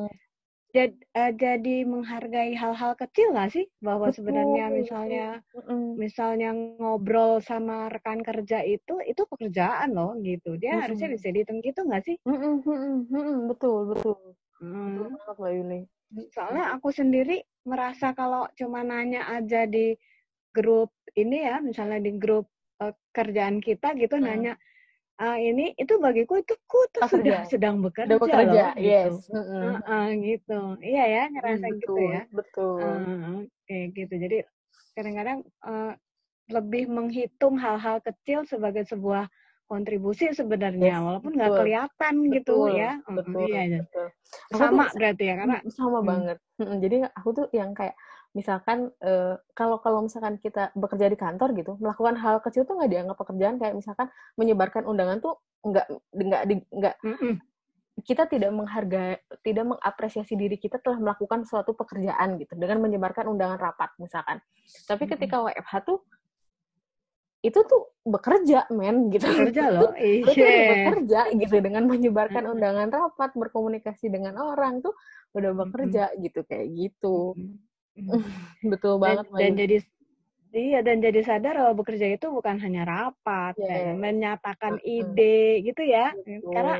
jadi, 0.73 0.97
uh, 1.21 1.33
jadi 1.37 1.77
menghargai 1.85 2.57
hal-hal 2.57 2.97
kecil 2.97 3.37
nggak 3.37 3.53
sih 3.53 3.69
bahwa 3.85 4.09
Betul, 4.09 4.17
sebenarnya 4.17 4.65
betul. 4.73 4.79
misalnya 4.81 5.27
Mm-mm. 5.53 5.85
misalnya 6.01 6.51
ngobrol 6.81 7.45
sama 7.45 7.93
rekan 7.93 8.25
kerja 8.25 8.65
itu 8.65 8.97
itu 9.05 9.23
pekerjaan 9.29 9.93
loh 9.93 10.17
gitu 10.25 10.57
dia 10.57 10.81
Mm-mm. 10.81 10.83
harusnya 10.89 11.13
bisa 11.13 11.29
dihitung 11.29 11.61
gitu 11.61 11.85
nggak 11.85 12.03
sih 12.09 12.17
mm-mm, 12.25 12.65
mm-mm. 12.65 13.39
betul 13.53 13.93
betul 13.93 14.17
betul 14.17 14.41
Hmm. 14.63 15.11
banget 15.11 15.21
mbak 15.27 15.51
Yuli 15.59 15.81
soalnya 16.33 16.65
aku 16.73 16.89
sendiri 16.95 17.43
merasa 17.69 18.15
kalau 18.15 18.47
cuma 18.55 18.81
nanya 18.87 19.27
aja 19.29 19.67
di 19.69 19.93
grup 20.55 20.95
ini 21.19 21.45
ya 21.45 21.59
misalnya 21.61 21.99
di 22.01 22.15
grup 22.17 22.49
uh, 22.81 22.95
kerjaan 23.13 23.61
kita 23.61 23.93
gitu 23.99 24.17
Hmm. 24.17 24.25
nanya 24.25 24.55
"Ah, 25.21 25.37
ini 25.37 25.77
itu 25.77 25.95
bagiku 26.01 26.41
itu 26.41 26.55
ku 26.65 26.79
tuh 26.89 27.05
sudah 27.05 27.45
sedang 27.45 27.85
bekerja, 27.85 28.09
udah 28.09 28.19
bekerja 28.25 28.63
loh 28.65 28.73
yes 28.81 29.15
gitu 29.21 29.37
Mm-mm. 29.37 29.77
Heeh, 29.85 30.07
gitu. 30.25 30.59
Iya 30.81 31.03
ya 31.15 31.23
ngerasa 31.33 31.67
Mm, 31.69 31.77
gitu 31.85 32.01
ya. 32.01 32.21
betul. 32.33 32.81
Heeh, 32.81 33.37
kayak 33.69 33.87
gitu. 33.97 34.15
Jadi 34.25 34.37
kadang-kadang 34.97 35.39
eh, 35.69 35.93
lebih 36.51 36.85
menghitung 36.91 37.55
hal-hal 37.61 37.99
kecil 38.03 38.45
sebagai 38.49 38.85
sebuah 38.89 39.29
kontribusi 39.71 40.33
sebenarnya 40.37 41.01
Yes, 41.01 41.05
walaupun 41.07 41.33
nggak 41.39 41.53
betul. 41.53 41.59
kelihatan 41.65 42.15
gitu 42.29 42.53
betul 42.57 42.69
ya. 42.73 42.91
Heeh, 43.07 43.15
betul 43.17 43.45
iya 43.49 43.61
iya. 43.69 43.79
betul. 43.85 44.07
Sama 44.53 44.85
berarti 44.97 45.25
ya 45.31 45.35
karena 45.41 45.57
Mm, 45.63 45.71
sama 45.73 45.99
Hmm. 46.03 46.09
banget. 46.09 46.39
Jadi 46.83 46.97
aku 47.15 47.29
tuh 47.39 47.47
yang 47.55 47.71
kayak 47.79 47.95
misalkan 48.33 48.89
eh, 49.05 49.37
kalau 49.53 49.77
kalau 49.85 50.05
misalkan 50.05 50.41
kita 50.41 50.73
bekerja 50.73 51.13
di 51.13 51.19
kantor 51.21 51.53
gitu 51.53 51.77
melakukan 51.77 52.17
hal 52.17 52.41
kecil 52.41 52.65
tuh 52.65 52.81
nggak 52.81 52.91
dianggap 52.91 53.17
pekerjaan. 53.21 53.57
Kayak 53.61 53.75
misalkan 53.77 54.09
menyebarkan 54.41 54.89
undangan 54.89 55.21
tuh 55.21 55.35
nggak 55.63 55.87
nggak 56.11 56.43
nggak 56.73 56.95
mm-mm, 57.07 57.35
kita 58.03 58.25
tidak 58.27 58.51
menghargai 58.51 59.21
tidak 59.45 59.77
mengapresiasi 59.77 60.35
diri 60.35 60.57
kita 60.57 60.81
telah 60.81 60.99
melakukan 60.99 61.45
suatu 61.45 61.77
pekerjaan 61.77 62.41
gitu 62.41 62.57
dengan 62.57 62.81
menyebarkan 62.81 63.29
undangan 63.29 63.61
rapat 63.61 63.93
misalkan. 64.01 64.41
Tapi 64.89 65.05
ketika 65.05 65.45
WFH 65.45 65.73
tuh 65.85 66.01
itu 67.43 67.59
tuh 67.67 67.91
bekerja 68.07 68.71
men 68.71 69.11
gitu. 69.11 69.27
Bekerja 69.27 69.63
loh 69.75 69.93
Itu 69.99 70.31
udah 70.31 70.47
iya. 70.57 70.71
bekerja 70.73 71.21
gitu 71.37 71.57
dengan 71.59 71.85
menyebarkan 71.91 72.49
undangan 72.49 72.89
rapat 72.89 73.35
berkomunikasi 73.35 74.09
dengan 74.09 74.39
orang 74.39 74.79
tuh 74.81 74.95
udah 75.35 75.51
bekerja 75.53 76.15
gitu 76.23 76.47
kayak 76.47 76.71
gitu. 76.73 77.35
Mm-mm. 77.37 77.72
betul 78.71 78.97
dan, 78.97 79.21
banget 79.21 79.27
dan 79.33 79.51
Yuli. 79.53 79.59
jadi 79.61 79.77
iya 80.53 80.79
dan 80.85 81.01
jadi 81.01 81.21
sadar 81.25 81.55
bahwa 81.57 81.75
bekerja 81.81 82.07
itu 82.13 82.29
bukan 82.29 82.61
hanya 82.61 82.85
rapat 82.85 83.57
kayak 83.57 83.97
Yes. 83.97 84.01
menyatakan 84.01 84.77
Mm-mm. 84.79 85.17
ide 85.17 85.65
gitu 85.65 85.83
ya 85.83 86.13
Betul. 86.13 86.53
karena 86.53 86.77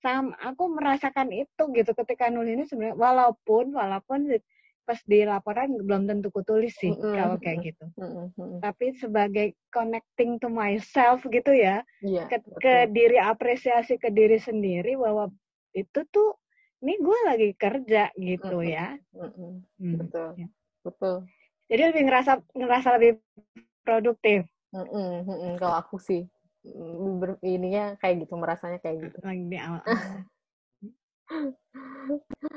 sam 0.00 0.32
aku 0.36 0.64
merasakan 0.72 1.28
itu 1.32 1.62
gitu 1.76 1.92
ketika 1.92 2.28
nulis 2.32 2.56
ini 2.56 2.64
sebenarnya 2.64 2.96
walaupun 2.96 3.72
walaupun 3.72 4.32
pas 4.88 4.96
di 5.06 5.22
laporan 5.28 5.76
belum 5.76 6.08
tentu 6.08 6.32
kutulis 6.32 6.72
sih 6.76 6.92
Mm-mm, 6.92 7.14
kalau 7.14 7.36
kayak 7.36 7.72
gitu 7.72 7.84
mm-mm. 8.00 8.58
tapi 8.64 8.96
sebagai 8.96 9.56
connecting 9.68 10.40
to 10.40 10.48
myself 10.48 11.20
gitu 11.28 11.52
ya 11.52 11.84
Iya, 12.00 12.28
ke, 12.28 12.36
betul. 12.40 12.58
ke 12.64 12.74
diri 12.92 13.16
apresiasi 13.20 14.00
ke 14.00 14.08
diri 14.08 14.40
sendiri 14.40 14.96
bahwa 14.96 15.28
itu 15.76 16.00
tuh 16.08 16.36
ini 16.80 16.94
gue 16.96 17.18
lagi 17.28 17.48
kerja 17.56 18.02
gitu 18.16 18.56
Mm-mm. 18.60 18.72
ya. 18.72 18.86
Mm-mm, 19.12 19.52
Hmm, 19.76 19.94
betul. 20.00 20.28
ya. 20.40 20.48
betul. 20.84 21.16
Jadi 21.70 21.82
lebih 21.92 22.02
ngerasa 22.08 22.32
ngerasa 22.56 22.88
lebih 22.96 23.10
produktif. 23.84 24.48
Mm-mm, 24.72 25.26
mm-mm. 25.28 25.52
kalau 25.60 25.76
aku 25.76 25.96
sih 26.00 26.24
mm, 26.64 27.20
ber- 27.20 27.40
ininya 27.44 27.94
kayak 28.00 28.26
gitu 28.26 28.34
merasanya 28.40 28.78
kayak 28.82 28.96
gitu. 29.08 29.16
Lagi 29.22 29.44
di 29.46 29.58
awal 29.58 29.82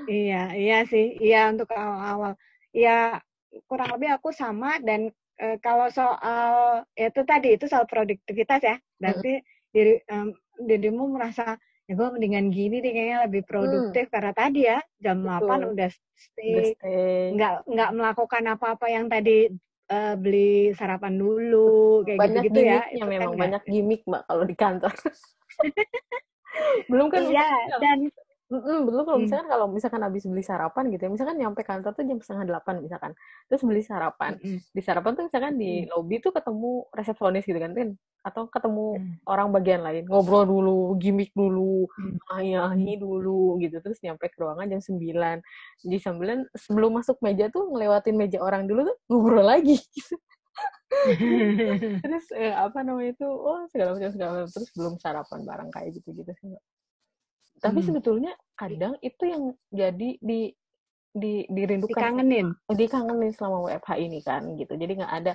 iya 0.10 0.51
iya 0.58 0.77
sih. 0.88 1.06
Iya 1.20 1.53
untuk 1.53 1.70
awal-awal. 1.72 2.34
Ya 2.74 3.22
kurang 3.70 3.89
lebih 3.98 4.10
aku 4.18 4.34
sama 4.34 4.82
dan 4.82 5.13
eh, 5.38 5.58
kalau 5.62 5.88
soal 5.94 6.84
ya 6.98 7.08
itu 7.12 7.22
tadi 7.25 7.48
itu 7.56 7.65
soal 7.70 7.86
produktivitas 7.86 8.62
ya. 8.63 8.75
Berarti 9.01 9.42
diri 9.74 10.01
em, 10.10 10.27
dirimu 10.58 11.03
merasa 11.10 11.58
ya 11.83 11.93
gue 11.93 12.07
mendingan 12.09 12.47
gini 12.47 12.79
deh 12.79 12.91
kayaknya 12.91 13.19
lebih 13.27 13.43
produktif. 13.43 14.05
Karena 14.07 14.31
tadi 14.31 14.61
ya 14.63 14.79
jam 14.97 15.19
Hmm. 15.19 15.27
Betul. 15.35 15.47
8 15.49 15.71
udah 15.73 15.91
Udah 16.39 16.65
stay. 16.65 17.25
Nggak 17.33 17.53
nggak 17.67 17.89
melakukan 17.91 18.43
apa-apa 18.49 18.85
yang 18.87 19.05
tadi 19.07 19.51
eh, 19.85 20.15
beli 20.15 20.71
sarapan 20.73 21.13
dulu 21.15 22.01
kayak 22.03 22.17
banyak 22.17 22.43
gitu-gitu 22.47 22.59
ya. 22.59 22.63
gimmicknya 22.63 22.83
itu 22.87 22.97
kan 22.97 23.09
memang 23.11 23.27
nggak- 23.27 23.41
banyak 23.43 23.63
gimmick 23.67 24.01
mbak 24.03 24.21
kalau 24.23 24.43
di 24.43 24.55
kantor. 24.55 24.93
Belum 26.89 27.07
kan 27.09 27.21
iya 27.25 27.49
dan 27.77 27.99
Mm-mm, 28.53 28.86
belum 28.86 29.01
kalau 29.01 29.17
Hmm. 29.17 29.25
misalkan 29.25 29.48
kalau 29.50 29.65
misalkan 29.65 30.01
habis 30.05 30.24
beli 30.29 30.45
sarapan 30.45 30.83
gitu 30.93 31.01
ya 31.01 31.10
misalkan 31.10 31.41
nyampe 31.41 31.65
kantor 31.65 31.98
tuh 31.98 32.05
jam 32.05 32.22
setengah 32.22 32.45
delapan 32.45 32.86
misalkan 32.86 33.12
terus 33.50 33.65
beli 33.65 33.81
sarapan 33.81 34.38
Mm-mm. 34.38 34.62
di 34.69 34.81
sarapan 34.86 35.12
tuh 35.17 35.24
misalkan 35.25 35.53
di 35.57 35.89
lobby 35.89 36.22
tuh 36.22 36.29
ketemu 36.29 36.86
resepsionis 36.93 37.50
gitu 37.50 37.57
kan 37.57 37.74
kan 37.74 37.98
atau 38.22 38.45
ketemu 38.48 38.86
Hmm. 38.93 39.15
orang 39.25 39.48
bagian 39.50 39.81
lain 39.81 40.05
ngobrol 40.05 40.45
dulu 40.45 40.93
gimmick 41.01 41.33
dulu 41.33 41.89
Hmm. 41.98 42.22
nyanyi 42.45 43.01
dulu 43.01 43.57
gitu 43.57 43.81
terus 43.81 43.98
nyampe 44.05 44.29
ke 44.29 44.38
ruangan 44.38 44.69
jam 44.69 44.81
9 44.86 45.41
di 45.81 45.98
9 45.98 46.45
sebelum 46.53 47.01
masuk 47.01 47.17
meja 47.19 47.50
tuh 47.50 47.65
ngelewatin 47.74 48.13
meja 48.13 48.38
orang 48.38 48.69
dulu 48.69 48.86
tuh 48.86 48.98
ngobrol 49.10 49.41
lagi 49.43 49.81
terus 52.05 52.25
eh, 52.38 52.53
apa 52.53 52.86
namanya 52.86 53.17
itu 53.17 53.25
oh 53.25 53.65
segala 53.74 53.98
macam 53.98 54.12
segala 54.13 54.29
macam 54.38 54.50
terus 54.53 54.69
belum 54.77 54.93
sarapan 55.01 55.39
bareng 55.41 55.69
kayak 55.74 55.89
gitu 55.98 56.13
gitu 56.13 56.31
sih 56.38 56.48
Mbak. 56.48 56.63
Tapi 57.63 57.79
Hmm. 57.79 57.88
sebetulnya 57.88 58.34
kadang 58.60 59.00
itu 59.00 59.24
yang 59.24 59.43
jadi 59.72 60.10
di 60.20 60.51
di 61.13 61.46
dirindukan 61.48 61.93
dikangenin 61.93 62.48
dikangenin 62.74 63.32
selama 63.32 63.70
WFH 63.70 63.91
ini 64.01 64.20
kan 64.25 64.41
gitu 64.60 64.74
jadi 64.75 64.91
nggak 65.00 65.13
ada 65.13 65.34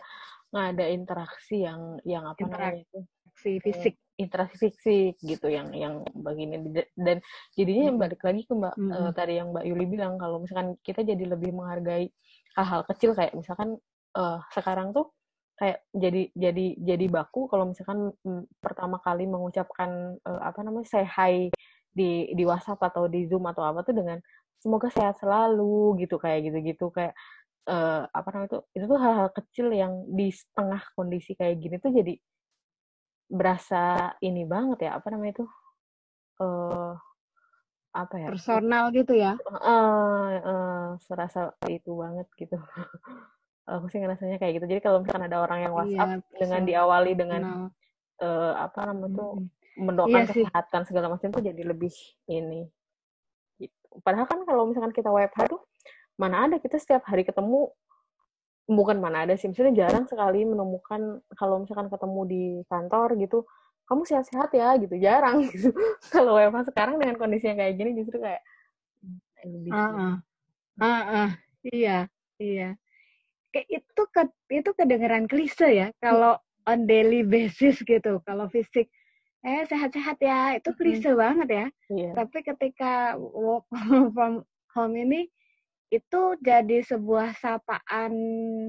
nggak 0.52 0.66
ada 0.76 0.84
interaksi 0.90 1.56
yang 1.64 1.96
yang 2.04 2.26
apa 2.28 2.44
namanya 2.44 2.82
itu 2.82 2.98
si 3.38 3.50
fisik 3.62 3.94
interaksi 4.18 4.58
fisik 4.58 5.14
gitu 5.22 5.46
yang 5.46 5.70
yang 5.70 6.02
begini 6.10 6.58
dan 6.98 7.22
jadinya 7.54 7.94
Mm-mm. 7.94 8.02
balik 8.02 8.20
lagi 8.26 8.42
ke 8.42 8.52
mbak 8.52 8.74
Mm-mm. 8.74 8.90
eh, 8.90 9.10
tadi 9.14 9.32
yang 9.38 9.54
mbak 9.54 9.64
Yuli 9.70 9.86
bilang 9.86 10.18
kalau 10.18 10.42
misalkan 10.42 10.74
kita 10.82 11.06
jadi 11.06 11.24
lebih 11.38 11.54
menghargai 11.54 12.10
hal-hal 12.58 12.82
kecil 12.90 13.14
kayak 13.14 13.32
misalkan 13.38 13.78
eh, 14.18 14.38
sekarang 14.50 14.90
tuh 14.90 15.14
kayak 15.54 15.86
jadi 15.94 16.22
jadi 16.34 16.66
jadi 16.82 17.06
baku 17.06 17.46
kalau 17.46 17.70
misalkan 17.70 18.10
mm, 18.26 18.58
pertama 18.58 18.98
kali 18.98 19.30
mengucapkan 19.30 20.18
eh, 20.18 20.40
apa 20.42 20.66
namanya 20.66 20.90
say 20.90 21.06
hi 21.06 21.54
di 21.98 22.12
di 22.38 22.44
WhatsApp 22.46 22.78
atau 22.78 23.10
di 23.10 23.26
Zoom 23.26 23.44
atau 23.50 23.66
apa 23.66 23.82
tuh 23.82 23.94
dengan 23.98 24.18
semoga 24.62 24.88
sehat 24.94 25.18
selalu 25.18 25.98
gitu 26.06 26.16
kayak 26.22 26.46
gitu-gitu 26.46 26.86
kayak 26.94 27.14
eh, 27.66 28.02
apa 28.06 28.28
namanya 28.30 28.48
itu 28.54 28.58
itu 28.78 28.84
tuh 28.86 28.98
hal-hal 29.02 29.28
kecil 29.34 29.66
yang 29.74 29.92
di 30.06 30.30
setengah 30.30 30.82
kondisi 30.94 31.34
kayak 31.34 31.58
gini 31.58 31.76
tuh 31.82 31.90
jadi 31.90 32.14
berasa 33.28 34.16
ini 34.24 34.46
banget 34.48 34.88
ya 34.88 34.90
apa 34.96 35.06
namanya 35.12 35.42
itu 35.42 35.46
eh 36.40 36.94
apa 37.98 38.14
ya? 38.20 38.28
Personal 38.30 38.84
gitu 38.94 39.12
ya? 39.16 39.34
Eh 39.42 40.34
eh, 40.38 40.86
serasa 41.02 41.56
itu 41.66 41.90
banget 41.98 42.26
gitu. 42.36 42.56
Aku 43.68 43.84
sih 43.92 44.00
ngerasanya 44.00 44.40
kayak 44.40 44.60
gitu. 44.60 44.66
Jadi 44.70 44.80
kalau 44.80 45.04
misalkan 45.04 45.28
ada 45.28 45.44
orang 45.44 45.60
yang 45.66 45.74
WhatsApp 45.76 46.24
Iya, 46.24 46.40
dengan 46.40 46.62
diawali 46.64 47.12
dengan 47.16 47.42
eh, 48.22 48.52
apa 48.56 48.78
namanya 48.88 49.12
tuh. 49.12 49.32
Mendoakan 49.78 50.26
Iya 50.26 50.30
sih. 50.34 50.44
kesehatan 50.44 50.82
segala 50.84 51.06
macam 51.08 51.30
tuh 51.30 51.42
jadi 51.42 51.62
lebih 51.62 51.94
ini 52.26 52.66
gitu. 53.62 53.86
padahal 54.02 54.26
kan 54.26 54.42
kalau 54.42 54.66
misalkan 54.66 54.90
kita 54.90 55.08
WFH 55.08 55.46
tuh 55.48 55.62
mana 56.18 56.50
ada 56.50 56.58
kita 56.58 56.76
setiap 56.82 57.06
hari 57.06 57.22
ketemu 57.22 57.70
bukan 58.68 58.98
mana 59.00 59.24
ada 59.24 59.38
sih 59.38 59.48
misalnya 59.48 59.86
jarang 59.86 60.04
sekali 60.10 60.44
menemukan 60.44 61.22
kalau 61.38 61.62
misalkan 61.62 61.88
ketemu 61.88 62.20
di 62.28 62.42
kantor 62.68 63.16
gitu 63.16 63.46
kamu 63.88 64.04
sehat-sehat 64.04 64.50
ya 64.52 64.76
gitu 64.76 64.94
jarang 65.00 65.40
gitu 65.48 65.72
kalau 66.12 66.36
WFH 66.36 66.74
sekarang 66.74 67.00
dengan 67.00 67.16
kondisi 67.16 67.48
yang 67.48 67.56
kayak 67.62 67.74
gini 67.78 67.90
justru 67.96 68.20
kayak 68.20 68.42
hmm, 69.00 69.18
lebih 69.46 69.70
Ah, 69.72 69.88
ah. 69.88 70.14
Ah, 70.78 71.02
ah. 71.24 71.30
iya 71.64 72.06
iya 72.36 72.74
kayak 73.54 73.66
itu 73.72 74.02
ke 74.12 74.22
itu 74.52 74.70
kedengeran 74.76 75.24
klise 75.24 75.68
ya 75.72 75.88
kalau 76.02 76.36
on 76.68 76.84
daily 76.84 77.24
basis 77.24 77.80
gitu 77.80 78.20
kalau 78.28 78.44
fisik 78.52 78.92
eh 79.46 79.62
sehat-sehat 79.66 80.18
ya. 80.18 80.58
Itu 80.58 80.74
klise 80.74 81.14
banget 81.14 81.48
ya. 81.48 81.66
Iya. 81.90 82.10
Tapi 82.18 82.38
ketika 82.42 83.14
work 83.18 83.66
from 84.14 84.42
home 84.74 84.94
ini 84.98 85.30
itu 85.88 86.20
jadi 86.44 86.84
sebuah 86.84 87.32
sapaan 87.40 88.12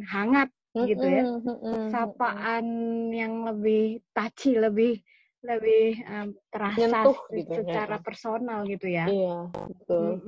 hangat 0.08 0.50
gitu 0.72 1.06
ya. 1.06 1.24
Mm-mm, 1.26 1.92
sapaan 1.92 2.66
yang 3.12 3.44
lebih 3.50 4.00
touchy 4.16 4.56
lebih 4.56 5.02
lebih 5.40 6.04
um, 6.04 6.36
terasa 6.52 7.08
Nyentuh 7.08 7.20
gitu 7.32 7.52
ya. 7.52 7.56
secara 7.64 7.98
personal 8.04 8.68
gitu 8.68 8.88
ya. 8.92 9.08
Iya 9.08 9.38
betul. 9.72 10.20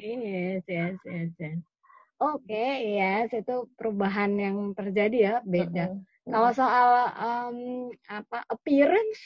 Yes 0.00 0.62
yes 0.66 0.98
yes, 1.06 1.30
yes. 1.38 1.58
oke 2.20 2.66
yes 2.84 3.30
itu 3.32 3.56
perubahan 3.78 4.34
yang 4.36 4.56
terjadi 4.74 5.18
ya. 5.18 5.34
Beda. 5.46 5.94
Mm-mm. 5.94 6.09
Kalau 6.30 6.50
soal 6.54 6.88
um, 7.18 7.58
apa 8.06 8.46
appearance 8.48 9.20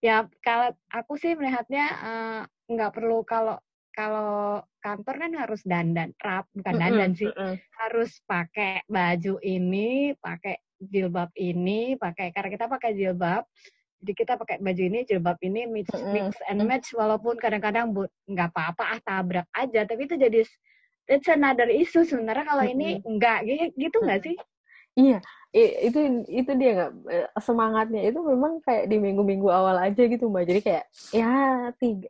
ya 0.00 0.28
kalau 0.40 0.72
aku 0.92 1.16
sih 1.16 1.32
melihatnya 1.36 1.86
uh, 2.00 2.40
nggak 2.66 2.92
perlu 2.96 3.22
kalau 3.22 3.56
kalau 3.96 4.60
kantor 4.84 5.14
kan 5.16 5.32
harus 5.32 5.64
dandan, 5.64 6.12
rap 6.20 6.44
bukan 6.52 6.76
dandan 6.76 7.16
sih, 7.16 7.32
harus 7.80 8.20
pakai 8.28 8.84
baju 8.84 9.40
ini, 9.40 10.12
pakai 10.20 10.60
jilbab 10.76 11.32
ini, 11.32 11.96
pakai 11.96 12.28
karena 12.28 12.52
kita 12.52 12.68
pakai 12.68 12.92
jilbab, 12.92 13.48
jadi 14.04 14.12
kita 14.12 14.32
pakai 14.36 14.60
baju 14.60 14.82
ini, 14.84 15.00
jilbab 15.08 15.40
ini 15.40 15.64
mix, 15.64 15.88
mix 16.12 16.36
and 16.44 16.60
match 16.68 16.92
walaupun 16.92 17.40
kadang-kadang 17.40 17.88
nggak 18.28 18.52
apa-apa 18.52 18.84
ah 18.84 19.00
tabrak 19.00 19.48
aja, 19.56 19.88
tapi 19.88 20.04
itu 20.04 20.20
jadi 20.20 20.44
it's 21.08 21.28
another 21.32 21.72
issue 21.72 22.04
sebenarnya 22.04 22.44
kalau 22.44 22.68
ini 22.68 23.00
enggak 23.00 23.48
gitu 23.80 23.96
nggak 24.04 24.20
sih? 24.28 24.36
Iya, 24.96 25.24
itu 25.56 25.98
itu 26.28 26.50
dia 26.60 26.70
nggak 26.76 26.92
eh, 27.08 27.28
semangatnya 27.40 28.02
itu 28.04 28.20
memang 28.20 28.60
kayak 28.60 28.92
di 28.92 28.96
minggu-minggu 29.00 29.48
awal 29.48 29.80
aja 29.80 30.02
gitu 30.04 30.28
mbak. 30.28 30.44
Jadi 30.44 30.60
kayak 30.60 30.84
ya 31.16 31.32
tiga 31.80 32.08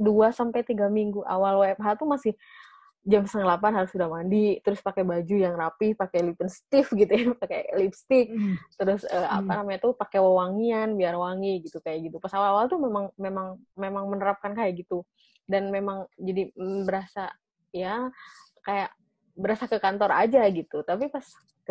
dua 0.00 0.32
sampai 0.32 0.64
tiga 0.64 0.88
minggu 0.88 1.20
awal 1.28 1.60
WFH 1.60 2.00
tuh 2.00 2.08
masih 2.08 2.32
jam 3.06 3.22
setengah 3.22 3.54
delapan 3.54 3.72
harus 3.78 3.90
sudah 3.94 4.10
mandi, 4.10 4.58
terus 4.66 4.82
pakai 4.82 5.06
baju 5.06 5.36
yang 5.38 5.54
rapi, 5.54 5.94
pakai 5.94 6.26
lipstick 6.26 6.90
gitu 6.90 7.12
ya, 7.14 7.30
pakai 7.42 7.70
lipstick, 7.78 8.34
mm. 8.34 8.58
terus 8.74 9.06
uh, 9.06 9.22
mm. 9.22 9.36
apa 9.46 9.52
namanya 9.62 9.78
tuh 9.86 9.94
pakai 9.94 10.18
wewangian 10.18 10.98
biar 10.98 11.14
wangi 11.14 11.62
gitu 11.62 11.78
kayak 11.78 12.10
gitu. 12.10 12.18
Pas 12.18 12.34
awal-awal 12.34 12.66
tuh 12.66 12.82
memang 12.82 13.14
memang 13.14 13.62
memang 13.78 14.04
menerapkan 14.10 14.58
kayak 14.58 14.82
gitu 14.82 15.06
dan 15.46 15.70
memang 15.70 16.10
jadi 16.18 16.50
berasa 16.82 17.30
ya 17.70 18.10
kayak 18.66 18.90
berasa 19.38 19.70
ke 19.70 19.78
kantor 19.78 20.10
aja 20.10 20.42
gitu. 20.50 20.82
Tapi 20.82 21.06
pas 21.06 21.22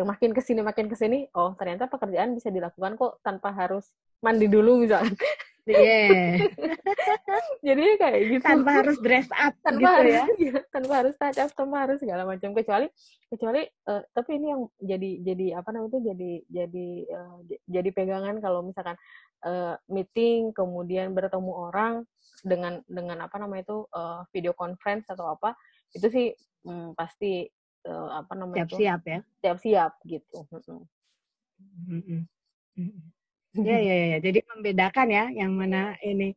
makin 0.04 0.36
ke 0.36 0.42
sini 0.44 0.60
makin 0.60 0.90
ke 0.90 0.96
sini, 0.98 1.30
oh 1.32 1.56
ternyata 1.56 1.88
pekerjaan 1.88 2.36
bisa 2.36 2.52
dilakukan 2.52 2.98
kok 3.00 3.22
tanpa 3.24 3.54
harus 3.54 3.88
mandi 4.20 4.50
dulu 4.50 4.84
misalnya. 4.84 5.14
Yeah. 5.66 6.46
Jadi 7.66 7.98
kayak 7.98 8.20
gitu. 8.30 8.46
Tanpa 8.46 8.86
harus 8.86 9.02
dress 9.02 9.26
up 9.34 9.50
tanpa 9.66 9.82
gitu 9.82 9.90
harus, 9.98 10.14
ya. 10.14 10.24
ya. 10.38 10.54
Tanpa 10.70 10.92
harus 11.02 11.14
touch 11.18 11.38
up, 11.42 11.50
tanpa 11.58 11.76
harus 11.82 11.98
segala 11.98 12.22
macam 12.22 12.54
kecuali 12.54 12.86
kecuali 13.26 13.66
uh, 13.90 14.02
tapi 14.14 14.38
ini 14.38 14.46
yang 14.54 14.62
jadi 14.78 15.10
jadi 15.26 15.46
apa 15.58 15.74
namanya 15.74 15.90
itu 15.90 16.00
jadi 16.06 16.32
jadi 16.46 16.88
uh, 17.10 17.36
jadi 17.66 17.88
pegangan 17.90 18.38
kalau 18.38 18.62
misalkan 18.62 18.94
uh, 19.42 19.74
meeting 19.90 20.54
kemudian 20.54 21.10
bertemu 21.10 21.50
orang 21.50 22.06
dengan 22.46 22.78
dengan 22.86 23.26
apa 23.26 23.34
namanya 23.42 23.66
itu 23.66 23.78
uh, 23.90 24.22
video 24.30 24.54
conference 24.54 25.10
atau 25.10 25.34
apa 25.34 25.58
itu 25.90 26.06
sih 26.06 26.26
um, 26.70 26.94
pasti 26.94 27.50
uh, 27.86 28.20
apa 28.20 28.32
namanya 28.34 28.66
siap-siap 28.66 29.00
ya. 29.06 29.20
Siap-siap 29.42 29.92
gitu. 30.04 30.38
Mm 31.86 32.02
-hmm. 32.02 32.20
Ya, 33.64 33.78
ya, 33.80 33.94
ya. 34.12 34.18
Jadi 34.20 34.44
membedakan 34.44 35.08
ya 35.08 35.24
yang 35.32 35.56
mana 35.56 35.96
ini. 36.04 36.36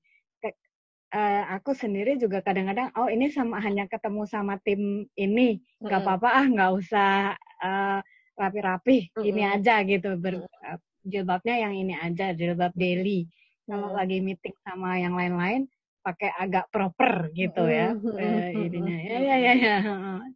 Uh, 1.09 1.41
aku 1.57 1.73
sendiri 1.73 2.21
juga 2.21 2.37
kadang-kadang, 2.45 2.93
oh 2.93 3.09
ini 3.09 3.33
sama 3.33 3.57
hanya 3.65 3.89
ketemu 3.89 4.29
sama 4.29 4.61
tim 4.61 5.09
ini, 5.17 5.57
nggak 5.81 6.05
apa-apa 6.05 6.29
ah, 6.37 6.45
nggak 6.45 6.71
usah 6.77 7.33
uh, 7.65 7.97
rapi-rapi, 8.37 9.09
mm-hmm. 9.09 9.25
ini 9.25 9.41
aja 9.41 9.81
gitu. 9.89 10.21
Ber, 10.21 10.45
uh, 10.45 10.77
jilbabnya 11.01 11.65
yang 11.65 11.73
ini 11.73 11.97
aja, 11.97 12.29
jilbab 12.37 12.77
daily. 12.77 13.25
Kalau 13.65 13.89
mm-hmm. 13.89 13.97
lagi 13.97 14.17
meeting 14.21 14.53
sama 14.61 15.01
yang 15.01 15.17
lain-lain, 15.17 15.65
pakai 16.09 16.33
agak 16.33 16.65
proper 16.73 17.29
gitu 17.37 17.69
ya, 17.69 17.93
uh, 17.93 18.49
ininya. 18.49 18.97
Ya, 18.97 19.17
ya, 19.21 19.35
ya, 19.37 19.53
ya, 19.53 19.77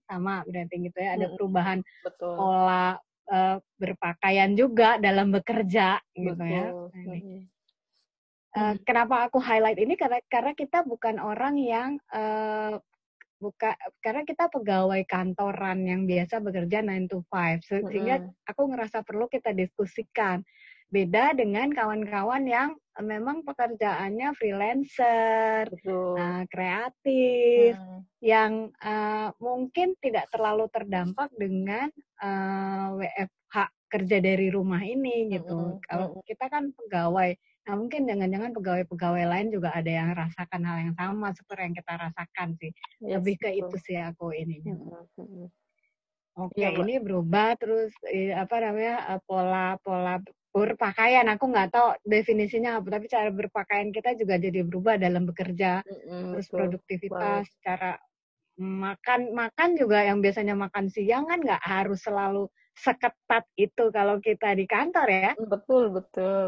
sama 0.05 0.45
berarti 0.45 0.75
gitu 0.85 0.97
ya. 1.01 1.17
Ada 1.17 1.27
perubahan 1.33 1.81
Betul. 2.05 2.33
pola 2.37 2.93
uh, 3.33 3.57
berpakaian 3.81 4.53
juga 4.53 5.01
dalam 5.01 5.33
bekerja 5.33 5.97
gitu 6.13 6.43
ya. 6.45 6.69
Ini. 6.93 7.49
Uh, 8.53 8.77
kenapa 8.85 9.25
aku 9.25 9.41
highlight 9.41 9.81
ini? 9.81 9.97
Karena 9.97 10.21
karena 10.29 10.53
kita 10.53 10.85
bukan 10.85 11.17
orang 11.17 11.57
yang 11.57 11.97
uh, 12.13 12.77
buka 13.41 13.75
karena 13.99 14.23
kita 14.23 14.47
pegawai 14.47 15.03
kantoran 15.03 15.83
yang 15.83 16.07
biasa 16.07 16.39
bekerja 16.39 16.79
9 16.79 17.11
to 17.11 17.19
5 17.27 17.91
sehingga 17.91 18.23
aku 18.47 18.71
ngerasa 18.71 19.03
perlu 19.03 19.27
kita 19.27 19.51
diskusikan 19.51 20.39
beda 20.93 21.33
dengan 21.33 21.73
kawan-kawan 21.73 22.45
yang 22.45 22.77
memang 23.01 23.41
pekerjaannya 23.41 24.37
freelancer, 24.37 25.65
uh, 25.89 26.45
kreatif, 26.45 27.73
hmm. 27.73 28.05
yang 28.21 28.69
uh, 28.77 29.33
mungkin 29.41 29.97
tidak 29.97 30.29
terlalu 30.29 30.69
terdampak 30.69 31.33
dengan 31.33 31.89
uh, 32.21 33.01
eh, 33.01 33.25
WFH 33.25 33.55
kerja 33.89 34.17
dari 34.21 34.53
rumah 34.53 34.85
ini 34.85 35.33
gitu. 35.33 35.57
Hmm. 35.57 35.81
Kalau 35.81 36.21
kita 36.29 36.45
kan 36.53 36.69
pegawai, 36.77 37.33
nah 37.65 37.73
mungkin 37.73 38.05
jangan-jangan 38.05 38.53
pegawai-pegawai 38.53 39.25
lain 39.25 39.49
juga 39.49 39.73
ada 39.73 39.89
yang 39.89 40.13
rasakan 40.13 40.61
hal 40.61 40.77
yang 40.85 40.93
sama 40.93 41.33
seperti 41.33 41.61
yang 41.65 41.75
kita 41.81 41.93
rasakan 41.97 42.47
sih. 42.61 42.71
Yes, 43.01 43.17
Lebih 43.17 43.35
ke 43.41 43.49
betul. 43.49 43.61
itu 43.65 43.77
sih 43.89 43.97
aku 43.97 44.29
ininya. 44.37 44.77
Hmm. 45.17 45.49
Oke, 46.33 46.65
okay, 46.65 46.73
ya, 46.73 46.81
ini 46.81 46.97
berubah 46.97 47.53
terus 47.61 47.93
apa 48.33 48.57
namanya 48.57 49.21
pola 49.29 49.77
pola 49.85 50.17
berpakaian. 50.53 51.25
Aku 51.33 51.49
nggak 51.49 51.73
tahu 51.73 51.97
definisinya 52.05 52.77
apa 52.77 52.87
tapi 53.01 53.09
cara 53.09 53.33
berpakaian 53.33 53.89
kita 53.89 54.13
juga 54.13 54.37
jadi 54.37 54.61
berubah 54.61 55.01
dalam 55.01 55.25
bekerja 55.25 55.81
mm-hmm, 55.81 56.37
terus 56.37 56.47
betul. 56.47 56.57
produktivitas 56.61 57.45
wow. 57.49 57.59
cara 57.65 57.91
makan. 58.61 59.19
Makan 59.33 59.69
juga 59.75 60.05
yang 60.05 60.21
biasanya 60.21 60.53
makan 60.53 60.87
siang 60.93 61.25
kan 61.25 61.41
nggak 61.41 61.63
harus 61.65 61.99
selalu 62.05 62.45
seketat 62.73 63.45
itu 63.57 63.89
kalau 63.89 64.21
kita 64.21 64.53
di 64.53 64.65
kantor 64.69 65.07
ya. 65.09 65.31
Betul 65.41 65.89
betul. 65.93 66.45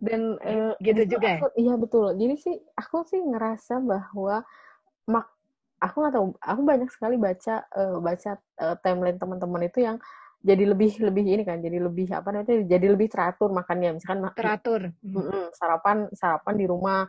Dan 0.00 0.20
uh, 0.42 0.74
gitu 0.82 1.02
juga 1.06 1.38
aku, 1.38 1.48
ya 1.54 1.70
iya 1.70 1.74
betul. 1.78 2.16
Jadi 2.18 2.34
sih 2.40 2.56
aku 2.74 3.06
sih 3.06 3.20
ngerasa 3.22 3.78
bahwa 3.78 4.42
mak 5.06 5.30
aku 5.80 5.96
nggak 6.04 6.14
tahu 6.14 6.26
aku 6.36 6.60
banyak 6.66 6.90
sekali 6.92 7.16
baca 7.16 7.64
uh, 7.72 7.96
baca 8.02 8.36
uh, 8.60 8.76
timeline 8.84 9.16
teman-teman 9.16 9.64
itu 9.64 9.80
yang 9.80 9.96
jadi 10.40 10.64
lebih 10.72 11.04
lebih 11.04 11.24
ini 11.36 11.44
kan 11.44 11.60
jadi 11.60 11.78
lebih 11.84 12.08
apa 12.16 12.32
namanya 12.32 12.64
jadi 12.64 12.86
lebih 12.88 13.12
teratur 13.12 13.52
makannya. 13.52 14.00
Misalkan 14.00 14.24
teratur. 14.32 14.80
Mm, 15.04 15.52
sarapan 15.52 16.08
sarapan 16.16 16.54
di 16.56 16.64
rumah. 16.64 17.04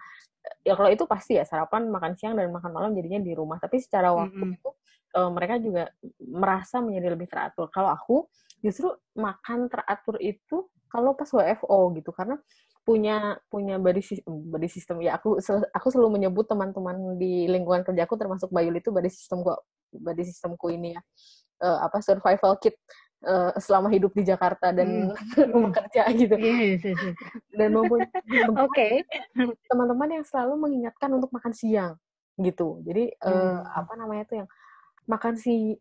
Ya 0.67 0.75
kalau 0.75 0.89
itu 0.91 1.07
pasti 1.07 1.39
ya 1.39 1.47
sarapan 1.47 1.87
makan 1.87 2.19
siang 2.19 2.35
dan 2.35 2.51
makan 2.51 2.71
malam 2.75 2.91
jadinya 2.91 3.23
di 3.23 3.31
rumah. 3.31 3.55
Tapi 3.63 3.79
secara 3.79 4.11
waktu 4.11 4.35
mm 4.35 4.51
-hmm. 4.51 4.57
itu 4.59 4.69
uh, 5.15 5.31
mereka 5.31 5.55
juga 5.63 5.87
merasa 6.19 6.83
menjadi 6.83 7.15
lebih 7.15 7.31
teratur. 7.31 7.71
Kalau 7.71 7.89
aku 7.95 8.27
justru 8.59 8.91
makan 9.15 9.71
teratur 9.71 10.19
itu 10.19 10.67
kalau 10.91 11.15
pas 11.15 11.31
WFO 11.31 11.95
gitu. 11.95 12.11
Karena 12.11 12.35
punya 12.83 13.39
punya 13.47 13.79
body 13.79 14.03
system, 14.03 14.43
body 14.51 14.67
system. 14.67 14.99
Ya 14.99 15.15
aku 15.15 15.39
aku 15.71 15.87
selalu 15.87 16.19
menyebut 16.19 16.51
teman-teman 16.51 17.15
di 17.15 17.47
lingkungan 17.47 17.87
kerjaku 17.87 18.19
termasuk 18.19 18.51
Bayul 18.51 18.75
itu 18.75 18.91
body 18.91 19.07
system 19.07 19.39
gua 19.39 19.55
body 19.95 20.23
systemku 20.27 20.67
ini 20.67 20.99
ya. 20.99 21.01
Uh, 21.61 21.79
apa 21.85 22.01
survival 22.01 22.57
kit 22.57 22.75
uh, 23.25 23.51
selama 23.57 23.87
hidup 23.93 24.11
di 24.13 24.23
Jakarta 24.25 24.73
dan 24.73 25.13
hmm. 25.13 25.49
rumah 25.53 25.71
kerja 25.73 26.09
gitu. 26.13 26.35
Yes, 26.37 26.81
yes, 26.85 26.97
yes. 26.97 27.15
Dan 27.53 27.77
maupun 27.77 28.01
oke 28.05 28.69
okay. 28.69 29.05
teman-teman 29.69 30.21
yang 30.21 30.25
selalu 30.25 30.57
mengingatkan 30.57 31.09
untuk 31.13 31.29
makan 31.33 31.53
siang 31.53 31.93
gitu. 32.39 32.81
Jadi 32.85 33.13
uh, 33.21 33.31
hmm. 33.31 33.59
apa 33.77 33.93
namanya 33.97 34.23
tuh 34.25 34.37
yang 34.45 34.49
makan 35.05 35.35
si 35.37 35.77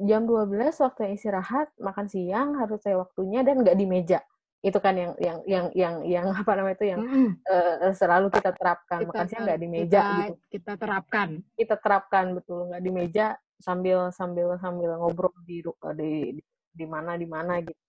jam 0.00 0.24
12 0.24 0.56
waktu 0.80 1.00
yang 1.06 1.14
istirahat, 1.14 1.68
makan 1.76 2.06
siang 2.08 2.56
harus 2.56 2.80
saya 2.80 2.96
waktunya 2.98 3.44
dan 3.44 3.60
nggak 3.60 3.76
di 3.76 3.86
meja. 3.86 4.20
Itu 4.60 4.76
kan 4.80 4.92
yang 4.92 5.12
yang 5.16 5.38
yang 5.48 5.66
yang 5.72 5.94
yang 6.04 6.26
apa 6.40 6.52
namanya 6.56 6.76
itu 6.80 6.86
yang 6.96 7.00
mm. 7.00 7.30
uh, 7.48 7.92
selalu 7.92 8.32
kita 8.32 8.50
terapkan. 8.56 8.98
Kita, 9.04 9.10
makan 9.12 9.26
siang 9.28 9.42
nggak 9.46 9.60
di 9.60 9.68
meja 9.68 10.00
kita, 10.00 10.16
gitu. 10.16 10.34
Kita 10.50 10.72
terapkan. 10.76 11.28
Kita 11.54 11.74
terapkan 11.78 12.24
betul 12.36 12.60
nggak 12.72 12.82
di 12.82 12.90
meja 12.92 13.26
sambil 13.60 14.08
sambil 14.08 14.56
sambil 14.56 14.96
ngobrol 14.96 15.36
di 15.44 15.60
di, 15.60 16.40
di 16.40 16.42
di 16.70 16.86
mana 16.86 17.18
di 17.18 17.26
mana 17.26 17.58
gitu. 17.60 17.80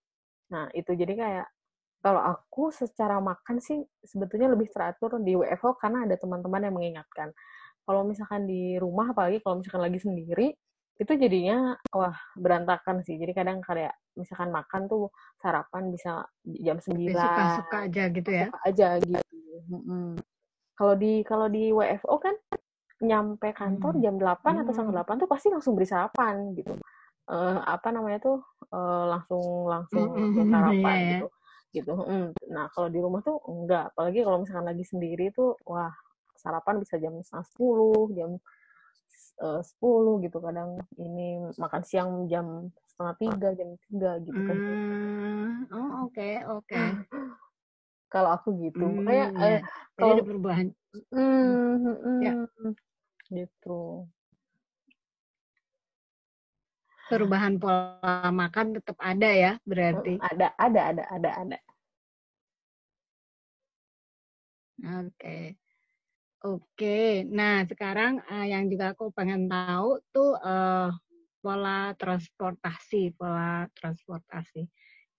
Nah 0.52 0.68
itu 0.76 0.92
jadi 0.92 1.14
kayak 1.16 1.46
kalau 2.02 2.18
aku 2.18 2.74
secara 2.74 3.22
makan 3.22 3.62
sih 3.62 3.78
sebetulnya 4.02 4.50
lebih 4.50 4.66
teratur 4.74 5.22
di 5.22 5.38
WFO 5.38 5.78
karena 5.78 6.02
ada 6.04 6.18
teman-teman 6.18 6.66
yang 6.66 6.74
mengingatkan. 6.74 7.30
Kalau 7.82 8.02
misalkan 8.02 8.46
di 8.46 8.76
rumah 8.78 9.14
apalagi 9.14 9.38
kalau 9.42 9.62
misalkan 9.62 9.82
lagi 9.86 10.02
sendiri 10.02 10.50
itu 10.98 11.12
jadinya 11.14 11.78
wah 11.94 12.14
berantakan 12.34 13.06
sih. 13.06 13.16
Jadi 13.16 13.32
kadang 13.32 13.62
kayak 13.62 13.94
misalkan 14.18 14.50
makan 14.50 14.90
tuh 14.90 15.14
sarapan 15.38 15.94
bisa 15.94 16.26
jam 16.42 16.82
9. 16.82 17.14
Suka-suka 17.14 17.78
aja 17.86 18.04
gitu 18.10 18.30
ya. 18.30 18.46
Suka 18.50 18.60
aja 18.66 18.88
gitu. 18.98 19.22
Hmm. 19.70 20.14
Kalau 20.74 20.94
di 20.98 21.22
kalau 21.22 21.46
di 21.46 21.70
WFO 21.70 22.18
kan 22.18 22.34
nyampe 23.02 23.50
kantor 23.54 23.98
jam 23.98 24.14
8 24.18 24.42
hmm. 24.42 24.62
atau 24.62 24.72
setengah 24.74 24.94
8 25.06 25.22
tuh 25.26 25.30
pasti 25.30 25.48
langsung 25.50 25.74
beri 25.74 25.86
sarapan 25.90 26.54
gitu 26.54 26.78
uh, 27.30 27.58
apa 27.62 27.88
namanya 27.94 28.18
tuh 28.22 28.38
uh, 28.72 29.04
langsung 29.12 29.68
langsung 29.68 30.08
mm 30.10 30.30
-hmm. 30.34 30.46
sarapan 30.50 30.96
yeah, 30.98 31.10
gitu 31.12 31.26
gitu. 31.72 31.94
Mm. 31.96 32.28
Nah 32.52 32.68
kalau 32.76 32.88
di 32.92 33.00
rumah 33.00 33.20
tuh 33.24 33.40
enggak, 33.48 33.92
apalagi 33.96 34.20
kalau 34.22 34.38
misalkan 34.44 34.66
lagi 34.68 34.84
sendiri 34.84 35.32
tuh 35.32 35.56
wah 35.64 35.92
sarapan 36.36 36.82
bisa 36.82 37.00
jam 37.00 37.16
setengah 37.24 37.46
sepuluh, 37.48 38.12
jam 38.12 38.30
sepuluh 39.42 40.22
gitu 40.22 40.38
kadang 40.38 40.78
ini 41.02 41.40
makan 41.58 41.82
siang 41.82 42.30
jam 42.30 42.70
setengah 42.94 43.14
tiga, 43.18 43.48
jam 43.58 43.68
tiga 43.88 44.10
gitu 44.22 44.40
kan. 44.44 44.56
Mm. 44.60 45.50
Oh 45.72 46.06
oke 46.06 46.12
okay, 46.12 46.34
oke. 46.44 46.68
Okay. 46.68 46.86
kalau 48.12 48.30
aku 48.36 48.60
gitu 48.60 48.84
makanya 48.84 49.26
iya. 49.32 49.48
eh, 49.56 49.60
Jadi 49.64 49.96
kalau 49.96 50.14
ada 50.20 50.24
perubahan. 50.28 50.66
hmm, 51.16 52.20
Ya. 52.20 52.32
hmm, 52.36 52.72
gitu 53.32 54.04
Perubahan 57.12 57.54
pola 57.60 58.32
makan 58.32 58.66
tetap 58.80 58.96
ada 58.96 59.30
ya, 59.30 59.52
berarti. 59.68 60.16
Hmm, 60.16 60.28
ada 60.32 60.46
ada 60.56 60.80
ada 60.96 61.02
ada 61.12 61.30
ada 61.44 61.56
Oke. 64.82 65.54
Oke. 66.42 67.22
Nah, 67.30 67.62
sekarang 67.70 68.18
eh, 68.26 68.50
yang 68.50 68.66
juga 68.66 68.96
aku 68.96 69.14
pengen 69.14 69.46
tahu 69.46 70.02
tuh 70.10 70.34
eh, 70.42 70.90
pola 71.38 71.94
transportasi, 71.94 73.14
pola 73.14 73.66
transportasi. 73.78 74.66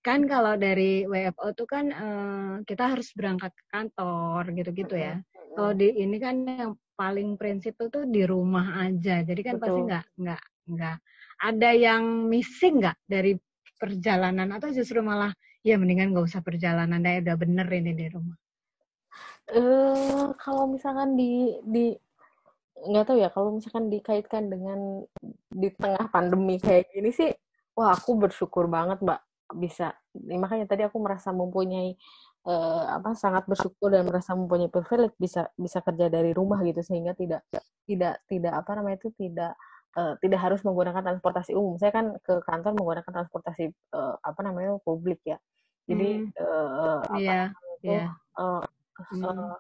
Kan 0.03 0.27
kalau 0.27 0.60
dari 0.60 1.08
WFO 1.08 1.56
tuh 1.56 1.67
kan 1.67 1.86
eh, 1.95 2.53
kita 2.67 2.91
harus 2.91 3.15
berangkat 3.15 3.56
ke 3.56 3.63
kantor 3.71 4.51
gitu-gitu 4.51 4.95
ya. 4.99 5.15
Kalau 5.56 5.71
di 5.71 5.95
ini 5.95 6.17
kan 6.19 6.43
yang 6.43 6.73
paling 6.99 7.39
prinsip 7.39 7.79
tuh 7.79 7.88
tuh 7.88 8.03
di 8.03 8.27
rumah 8.27 8.84
aja. 8.84 9.23
Jadi 9.23 9.41
kan 9.47 9.56
pasti 9.63 9.79
Betul. 9.79 9.88
nggak 9.88 10.06
nggak 10.19 10.43
nggak 10.63 10.97
ada 11.39 11.69
yang 11.74 12.30
missing 12.30 12.84
nggak 12.84 12.98
dari 13.08 13.38
perjalanan 13.80 14.48
atau 14.56 14.69
justru 14.72 15.04
malah 15.04 15.34
ya 15.63 15.80
mendingan 15.80 16.12
nggak 16.12 16.28
usah 16.28 16.41
perjalanan 16.43 17.00
deh 17.00 17.24
udah 17.24 17.36
bener 17.39 17.67
ini 17.72 17.91
di 17.96 18.08
rumah. 18.12 18.38
eh 19.52 20.26
kalau 20.39 20.72
misalkan 20.72 21.19
di 21.19 21.52
di 21.67 21.91
nggak 22.84 23.06
tahu 23.08 23.17
ya 23.19 23.30
kalau 23.32 23.56
misalkan 23.56 23.88
dikaitkan 23.91 24.48
dengan 24.52 25.04
di 25.52 25.69
tengah 25.72 26.08
pandemi 26.12 26.60
kayak 26.60 26.91
gini 26.91 27.12
sih 27.12 27.32
wah 27.78 27.96
aku 27.96 28.15
bersyukur 28.19 28.67
banget 28.67 29.00
mbak 29.04 29.19
bisa 29.56 29.93
makanya 30.15 30.65
tadi 30.67 30.84
aku 30.88 30.98
merasa 31.00 31.30
mempunyai 31.32 31.96
eh, 32.48 32.84
apa 32.89 33.15
sangat 33.15 33.48
bersyukur 33.48 33.93
dan 33.93 34.04
merasa 34.08 34.36
mempunyai 34.36 34.72
privilege 34.72 35.15
bisa 35.19 35.48
bisa 35.56 35.80
kerja 35.80 36.08
dari 36.12 36.32
rumah 36.36 36.60
gitu 36.65 36.82
sehingga 36.84 37.13
tidak 37.15 37.46
tidak 37.88 38.19
tidak 38.28 38.54
apa 38.56 38.72
namanya 38.80 38.98
itu 39.00 39.10
tidak 39.15 39.54
eh, 39.93 40.13
tidak 40.21 40.39
harus 40.41 40.60
menggunakan 40.65 41.01
transportasi 41.06 41.53
umum 41.53 41.77
saya 41.77 41.93
kan 41.93 42.17
ke 42.21 42.41
kantor 42.45 42.73
menggunakan 42.77 43.12
transportasi 43.12 43.69
eh, 43.71 44.15
apa 44.21 44.39
namanya 44.41 44.77
publik 44.82 45.21
ya 45.25 45.38
jadi 45.86 46.10
Hmm. 46.23 46.32
eh, 46.39 47.01
apa 47.03 47.19
Iya, 47.19 47.43
itu 47.82 47.91
iya. 47.91 48.06
eh, 48.39 48.63
Hmm. 49.10 49.58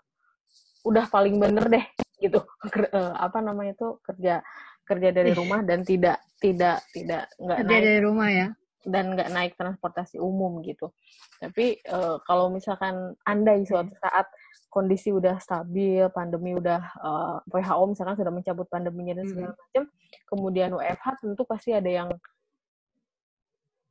udah 0.85 1.05
paling 1.09 1.41
bener 1.41 1.65
deh 1.67 1.85
gitu 2.21 2.39
eh, 2.79 3.13
apa 3.17 3.41
namanya 3.41 3.73
itu 3.73 3.97
kerja 4.05 4.45
kerja 4.85 5.09
dari 5.09 5.31
rumah 5.33 5.63
dan 5.65 5.81
tidak 5.81 6.21
tidak 6.39 6.83
tidak 6.93 7.27
nggak 7.39 7.57
Kerja 7.63 7.71
naik 7.71 7.83
dari 7.83 7.99
rumah 8.03 8.29
ya. 8.29 8.47
Dan 8.83 9.15
nggak 9.15 9.31
naik 9.31 9.53
transportasi 9.55 10.19
umum 10.19 10.59
gitu. 10.63 10.91
Tapi 11.39 11.79
eh, 11.79 12.17
kalau 12.27 12.51
misalkan 12.51 13.15
andai 13.23 13.63
suatu 13.63 13.95
saat 13.99 14.27
kondisi 14.67 15.13
udah 15.15 15.39
stabil 15.39 16.03
pandemi 16.11 16.55
udah 16.55 16.81
eh, 16.83 17.35
WHO 17.47 17.83
misalkan 17.95 18.15
sudah 18.19 18.33
mencabut 18.33 18.67
pandeminya 18.67 19.23
dan 19.23 19.25
segala 19.31 19.53
macam 19.55 19.83
kemudian 20.27 20.69
WFH 20.75 21.07
tentu 21.23 21.43
pasti 21.47 21.71
ada 21.71 21.89
yang 21.89 22.09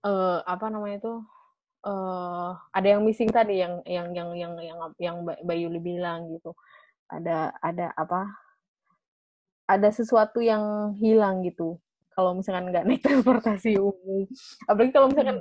eh, 0.04 0.38
apa 0.44 0.66
namanya 0.68 0.98
itu 1.00 1.14
eh 1.82 2.50
ada 2.78 2.86
yang 2.86 3.02
missing 3.02 3.26
tadi 3.32 3.58
yang 3.58 3.82
yang 3.88 4.14
yang 4.14 4.30
yang 4.38 4.54
yang 4.60 4.78
yang 5.02 5.16
Yuli 5.50 5.80
bilang 5.82 6.30
gitu. 6.30 6.54
Ada 7.10 7.56
ada 7.60 7.90
apa? 7.96 8.28
Ada 9.66 9.88
sesuatu 9.94 10.38
yang 10.44 10.94
hilang 11.00 11.42
gitu 11.46 11.80
kalau 12.16 12.36
misalkan 12.36 12.68
nggak 12.70 12.84
naik 12.86 13.02
transportasi 13.06 13.76
umum. 13.80 14.26
Apalagi 14.68 14.92
kalau 14.94 15.06
misalkan 15.10 15.38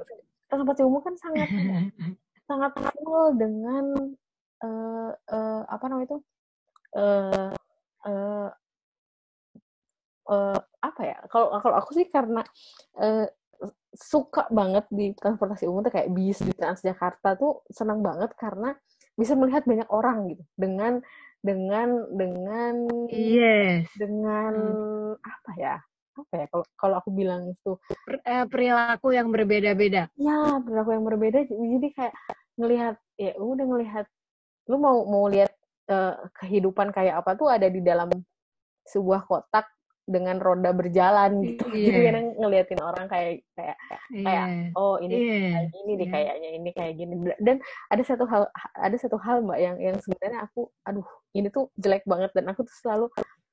transportasi 0.49 0.84
umum 0.88 1.01
kan 1.03 1.15
sangat 1.19 1.49
sangat 2.49 2.71
full 2.75 3.36
dengan 3.39 3.86
eh 4.62 5.12
eh, 5.15 5.62
apa 5.67 5.86
namanya 5.89 6.07
itu? 6.13 6.17
Eh 6.97 7.51
eh 8.07 8.49
eh, 10.31 10.60
apa 10.81 11.01
ya? 11.05 11.17
Kalau 11.31 11.47
kalau 11.62 11.75
aku 11.79 11.91
sih 11.97 12.07
karena 12.10 12.41
eh, 12.99 13.27
suka 13.93 14.47
banget 14.49 14.88
di 14.89 15.13
transportasi 15.13 15.67
umum 15.69 15.86
tuh 15.86 15.93
kayak 15.93 16.10
bis 16.15 16.39
di 16.41 16.53
Transjakarta 16.55 17.38
tuh 17.38 17.62
senang 17.69 17.99
banget 18.01 18.34
karena 18.39 18.73
bisa 19.13 19.36
melihat 19.38 19.63
banyak 19.67 19.89
orang 19.91 20.31
gitu. 20.34 20.43
Dengan 20.57 21.03
dengan 21.41 21.89
dengan 22.15 22.75
Yes. 23.10 23.89
dengan 23.97 24.53
apa 25.19 25.51
ya 25.57 25.75
apa 26.21 26.36
ya 26.36 26.45
kalau 26.47 26.65
kalau 26.75 26.95
aku 26.97 27.10
bilang 27.10 27.41
itu 27.47 27.71
Per- 28.05 28.21
eh, 28.23 28.45
perilaku 28.45 29.12
yang 29.12 29.27
berbeda-beda. 29.29 30.07
ya 30.15 30.38
perilaku 30.60 30.89
yang 30.91 31.05
berbeda 31.05 31.39
jadi 31.45 31.88
kayak 31.91 32.13
ngelihat 32.55 32.95
ya 33.15 33.31
udah 33.36 33.65
ngelihat 33.65 34.05
lu 34.69 34.77
mau 34.77 35.01
mau 35.03 35.25
lihat 35.25 35.51
eh, 35.88 36.13
kehidupan 36.38 36.91
kayak 36.91 37.19
apa 37.19 37.34
tuh 37.34 37.49
ada 37.49 37.65
di 37.65 37.81
dalam 37.81 38.10
sebuah 38.84 39.25
kotak 39.25 39.65
dengan 40.01 40.41
roda 40.41 40.73
berjalan 40.73 41.45
gitu 41.45 41.62
jadi 41.71 41.93
Iya. 41.93 42.05
kadang 42.10 42.25
ngeliatin 42.36 42.81
orang 42.81 43.05
kayak 43.07 43.45
kayak 43.53 43.77
kayak 44.12 44.45
Iya. 44.49 44.73
oh 44.75 44.97
ini 44.97 45.15
kayak 45.53 45.67
gini 45.71 45.91
deh 45.93 46.01
Iya. 46.01 46.12
kayaknya 46.12 46.49
ini 46.51 46.69
kayak 46.73 46.93
gini 46.97 47.13
dan 47.39 47.57
ada 47.88 48.03
satu 48.03 48.25
hal 48.25 48.43
ada 48.75 48.97
satu 48.97 49.17
hal 49.21 49.45
mbak 49.45 49.60
yang 49.62 49.77
yang 49.77 49.95
sebenarnya 50.01 50.43
aku 50.43 50.67
aduh 50.84 51.05
ini 51.31 51.47
tuh 51.47 51.69
jelek 51.77 52.03
banget 52.03 52.34
dan 52.34 52.49
aku 52.49 52.65
tuh 52.65 52.75
selalu 52.81 53.07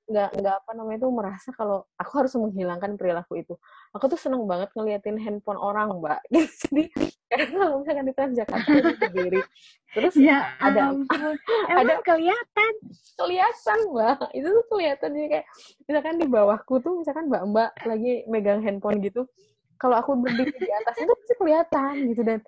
nggak 0.08 0.40
nggak 0.40 0.54
apa 0.64 0.70
namanya 0.72 0.98
tuh 1.04 1.12
merasa 1.12 1.48
kalau 1.52 1.84
aku 2.00 2.12
harus 2.24 2.32
menghilangkan 2.40 2.96
perilaku 2.96 3.44
itu. 3.44 3.54
Aku 3.92 4.08
tuh 4.08 4.16
seneng 4.16 4.48
banget 4.48 4.72
ngeliatin 4.72 5.20
handphone 5.20 5.60
orang 5.60 5.92
mbak. 6.00 6.24
Jadi 6.32 6.88
kalau 7.28 7.84
misalkan 7.84 8.08
di 8.08 8.14
Transjakarta 8.16 8.72
aku 8.72 8.96
berdiri 8.96 9.40
terus 9.92 10.14
Ya 10.16 10.56
ada 10.60 10.92
ampun. 10.96 11.36
ada 11.80 11.94
kelihatan. 12.00 12.72
kelihatan 13.20 13.78
mbak. 13.92 14.18
Itu 14.32 14.48
tuh 14.48 14.64
kelihatan. 14.72 15.08
Jadi 15.12 15.28
kayak 15.28 15.46
misalkan 15.84 16.14
di 16.16 16.26
bawahku 16.26 16.74
tuh 16.80 16.92
misalkan 17.04 17.28
mbak 17.28 17.44
mbak 17.52 17.70
lagi 17.84 18.24
megang 18.32 18.64
handphone 18.64 19.04
gitu 19.04 19.28
kalau 19.78 19.94
aku 19.94 20.18
berdiri 20.18 20.50
di 20.58 20.70
atasnya 20.72 21.04
tuh 21.06 21.16
pasti 21.20 21.34
kelihatan 21.36 21.92
gitu. 22.10 22.22
Dan 22.24 22.40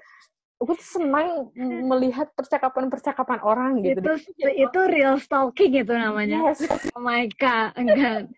aku 0.60 0.76
tuh 0.76 0.88
senang 1.00 1.48
melihat 1.88 2.28
percakapan-percakapan 2.36 3.40
orang 3.40 3.80
gitu 3.80 4.04
Itu 4.04 4.46
itu 4.52 4.80
real 4.92 5.16
stalking 5.16 5.72
itu 5.72 5.88
namanya. 5.90 6.52
Yes. 6.52 6.68
Oh 6.92 7.00
my 7.00 7.24
god, 7.40 7.72
enggak. 7.80 8.28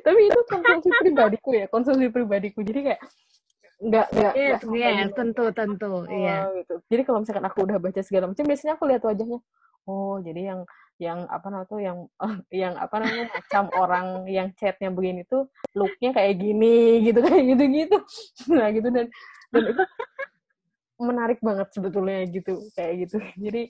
tapi 0.00 0.20
itu 0.28 0.40
konsumsi 0.48 0.88
pribadiku 0.96 1.50
ya 1.52 1.66
konsumsi 1.68 2.08
pribadiku 2.08 2.64
jadi 2.64 2.80
kayak 2.92 3.00
nggak 3.76 4.06
nggak 4.08 4.32
Yes, 4.32 4.60
yes, 4.64 5.04
gini. 5.04 5.12
tentu 5.12 5.44
tentu. 5.52 5.92
Oh, 5.92 6.08
Iya. 6.08 6.48
gitu. 6.56 6.80
Jadi 6.88 7.02
kalau 7.04 7.20
misalkan 7.20 7.44
aku 7.44 7.58
udah 7.68 7.76
baca 7.76 8.00
segala 8.00 8.24
macam, 8.32 8.44
biasanya 8.48 8.72
aku 8.80 8.84
lihat 8.88 9.02
wajahnya. 9.04 9.38
Oh, 9.84 10.16
jadi 10.24 10.40
yang 10.56 10.60
yang 10.96 11.28
apa 11.28 11.46
namanya 11.52 11.68
tuh 11.68 11.80
yang 11.84 11.98
yang 12.64 12.74
apa 12.80 12.94
namanya 13.04 13.26
macam 13.36 13.64
orang 13.76 14.06
yang 14.32 14.48
chatnya 14.56 14.88
begini 14.88 15.28
tuh 15.28 15.52
looknya 15.76 16.16
kayak 16.16 16.40
gini 16.40 17.04
gitu 17.04 17.20
kayak 17.20 17.44
gitu 17.52 17.64
gitu. 17.68 17.96
Nah 18.56 18.68
gitu 18.72 18.88
dan 18.88 19.06
dan 19.52 19.62
itu 19.62 19.82
menarik 20.96 21.38
banget 21.44 21.68
sebetulnya 21.72 22.24
gitu 22.28 22.68
kayak 22.72 23.06
gitu. 23.06 23.16
Jadi 23.44 23.62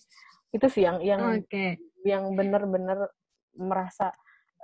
itu 0.55 0.67
sih 0.71 0.83
yang 0.87 0.99
yang 1.03 1.23
Oke. 1.43 1.77
yang 2.07 2.33
benar-benar 2.39 3.11
merasa 3.59 4.15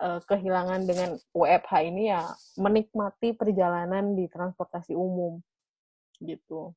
eh, 0.01 0.21
kehilangan 0.23 0.87
dengan 0.87 1.11
WFH 1.35 1.73
ini 1.91 2.13
ya 2.13 2.23
menikmati 2.59 3.35
perjalanan 3.35 4.15
di 4.15 4.31
transportasi 4.31 4.95
umum 4.95 5.43
gitu. 6.23 6.71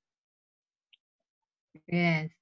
Yes. 1.86 2.34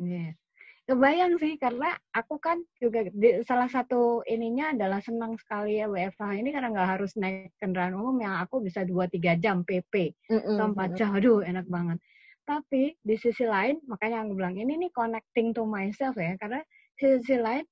Yes. 0.00 0.34
Kebayang 0.82 1.38
sih 1.38 1.54
karena 1.62 1.94
aku 2.10 2.42
kan 2.42 2.58
juga 2.82 3.06
di, 3.06 3.38
salah 3.46 3.70
satu 3.70 4.26
ininya 4.26 4.74
adalah 4.74 4.98
senang 4.98 5.38
sekali 5.38 5.78
ya 5.78 5.86
WFH 5.86 6.42
ini 6.42 6.50
karena 6.50 6.74
nggak 6.74 6.90
harus 6.98 7.14
naik 7.14 7.54
kendaraan 7.62 7.94
umum 7.94 8.18
yang 8.18 8.42
aku 8.42 8.58
bisa 8.58 8.82
2-3 8.82 9.38
jam 9.38 9.62
PP 9.62 10.10
Mm-mm, 10.26 10.58
atau 10.58 10.66
4 10.74 10.98
jam. 10.98 11.14
Aduh, 11.14 11.38
enak 11.46 11.70
banget. 11.70 12.02
Tapi 12.42 12.98
di 12.98 13.14
sisi 13.14 13.46
lain, 13.46 13.78
makanya 13.86 14.26
aku 14.26 14.34
bilang 14.34 14.58
ini 14.58 14.74
nih 14.74 14.90
connecting 14.90 15.54
to 15.54 15.62
myself 15.62 16.18
ya, 16.18 16.34
karena 16.36 16.58
di 16.98 17.04
sisi 17.18 17.38
lain 17.38 17.62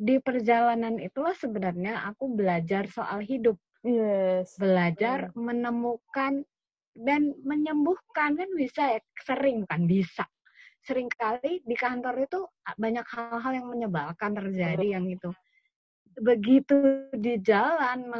di 0.00 0.16
perjalanan 0.22 0.96
itulah 1.02 1.34
sebenarnya 1.36 2.06
aku 2.08 2.30
belajar 2.32 2.86
soal 2.88 3.20
hidup, 3.20 3.58
Yes. 3.80 4.54
belajar 4.60 5.32
menemukan 5.34 6.44
dan 6.94 7.32
menyembuhkan 7.42 8.36
kan 8.36 8.50
bisa 8.56 8.96
ya, 8.96 9.00
sering 9.24 9.66
bukan 9.66 9.82
bisa. 9.88 10.24
Seringkali 10.80 11.64
di 11.66 11.76
kantor 11.76 12.24
itu 12.24 12.40
banyak 12.76 13.04
hal-hal 13.12 13.52
yang 13.52 13.68
menyebalkan 13.68 14.32
terjadi 14.32 14.96
yang 14.96 15.04
itu. 15.10 15.28
Begitu 16.18 17.06
di 17.14 17.38
jalan 17.38 18.10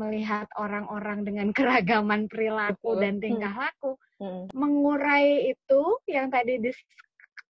melihat 0.00 0.46
orang-orang 0.60 1.24
dengan 1.24 1.48
keragaman 1.56 2.28
perilaku 2.28 2.96
Betul. 2.96 3.00
dan 3.00 3.14
tingkah 3.22 3.54
laku, 3.54 3.96
Mm. 4.22 4.54
mengurai 4.54 5.50
itu 5.50 5.82
yang 6.06 6.30
tadi 6.30 6.62
di 6.62 6.70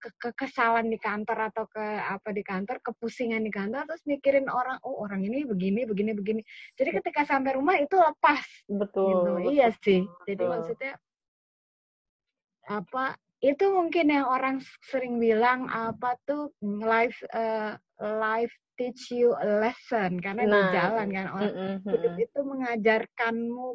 ke- 0.01 0.17
kekesalan 0.17 0.89
di 0.89 0.97
kantor 0.97 1.53
atau 1.53 1.69
ke 1.69 1.85
apa 1.85 2.33
di 2.33 2.41
kantor, 2.41 2.81
kepusingan 2.81 3.45
di 3.45 3.53
kantor, 3.53 3.85
terus 3.85 4.01
mikirin 4.09 4.49
orang, 4.49 4.81
oh 4.81 5.05
orang 5.05 5.21
ini 5.21 5.45
begini, 5.45 5.85
begini, 5.85 6.17
begini. 6.17 6.41
Jadi 6.81 6.91
ketika 6.97 7.29
sampai 7.29 7.61
rumah 7.61 7.77
itu 7.77 7.93
lepas, 7.93 8.43
Betul. 8.73 9.05
gitu. 9.05 9.31
betul, 9.37 9.53
Iya 9.53 9.69
sih. 9.85 10.01
Jadi 10.25 10.43
betul. 10.43 10.49
maksudnya 10.49 10.93
apa 12.73 13.05
itu 13.43 13.65
mungkin 13.75 14.07
yang 14.07 14.27
orang 14.31 14.63
sering 14.87 15.19
bilang 15.19 15.67
apa 15.67 16.15
tuh 16.25 16.55
life 16.63 17.19
uh, 17.35 17.75
life 18.03 18.53
teach 18.75 19.15
you 19.15 19.31
a 19.39 19.49
lesson 19.63 20.19
karena 20.19 20.43
nah, 20.49 20.51
di 20.51 20.61
jalan 20.75 21.09
kan 21.15 21.27
orang 21.31 21.53
mm, 21.55 21.77
mm, 21.87 21.91
hidup 21.93 22.15
itu 22.19 22.39
mengajarkanmu 22.43 23.67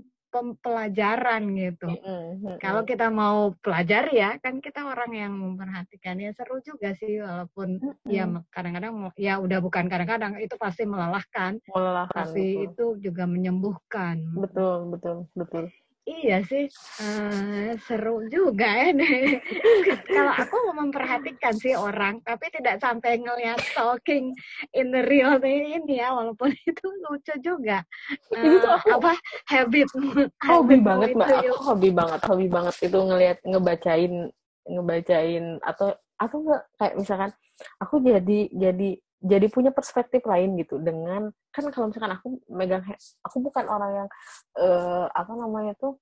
pelajaran 0.61 1.55
gitu. 1.55 1.89
Mm, 1.89 2.61
Kalau 2.61 2.85
kita 2.85 3.09
mau 3.09 3.55
pelajari 3.57 4.21
ya, 4.21 4.37
kan 4.37 4.59
kita 4.61 4.85
orang 4.85 5.11
yang 5.15 5.33
memperhatikan 5.33 6.19
ya 6.19 6.29
seru 6.35 6.61
juga 6.61 6.93
sih 6.93 7.23
walaupun 7.23 7.81
mm, 7.81 8.11
ya 8.11 8.27
kadang-kadang 8.53 8.93
ya 9.17 9.41
udah 9.41 9.59
bukan 9.63 9.89
kadang-kadang 9.89 10.37
itu 10.37 10.53
pasti 10.59 10.85
melelahkan. 10.85 11.57
Melelahkan. 11.71 12.13
Tapi 12.13 12.45
betul. 12.53 12.65
itu 12.69 12.85
juga 13.09 13.23
menyembuhkan. 13.25 14.21
Betul, 14.35 14.93
betul, 14.93 15.17
betul. 15.33 15.71
Iya 16.08 16.39
sih, 16.48 16.72
uh, 17.04 17.76
seru 17.84 18.24
juga 18.32 18.63
ya. 18.63 18.96
Kalau 20.15 20.34
aku 20.39 20.56
mau 20.72 20.88
memperhatikan 20.88 21.52
sih 21.60 21.76
orang, 21.76 22.24
tapi 22.24 22.48
tidak 22.48 22.80
sampai 22.80 23.20
ngelihat 23.20 23.60
stalking 23.60 24.32
in 24.72 24.88
the 24.96 25.04
real 25.04 25.36
ini 25.43 26.00
ya, 26.00 26.15
walaupun 26.15 26.56
itu 26.70 26.88
lucu 27.04 27.36
juga. 27.43 27.84
Uh, 28.32 28.39
itu 28.39 28.56
tuh 28.63 28.72
aku, 28.72 28.88
apa 29.04 29.12
habit? 29.52 29.88
Hobi 30.48 30.80
banget 30.80 31.12
mbak, 31.12 31.28
aku 31.43 31.56
hobi 31.76 31.89
banget, 31.91 32.20
hobi 32.24 32.48
banget 32.48 32.76
itu 32.88 32.98
ngelihat 33.04 33.38
ngebacain, 33.43 34.13
ngebacain 34.63 35.46
atau 35.60 35.91
atau 36.17 36.38
enggak 36.39 36.63
kayak 36.80 36.96
misalkan 36.98 37.32
aku 37.84 38.00
jadi 38.00 38.39
jadi 38.56 38.89
jadi 39.17 39.49
punya 39.49 39.73
perspektif 39.73 40.21
lain 40.30 40.53
gitu 40.62 40.77
dengan 40.77 41.34
kan 41.49 41.65
kalau 41.73 41.89
misalkan 41.89 42.13
aku 42.13 42.38
megang 42.53 42.86
aku 43.25 43.38
bukan 43.41 43.65
orang 43.65 43.91
yang 44.06 44.08
uh, 44.62 45.10
apa 45.10 45.34
namanya 45.34 45.73
tuh 45.77 45.97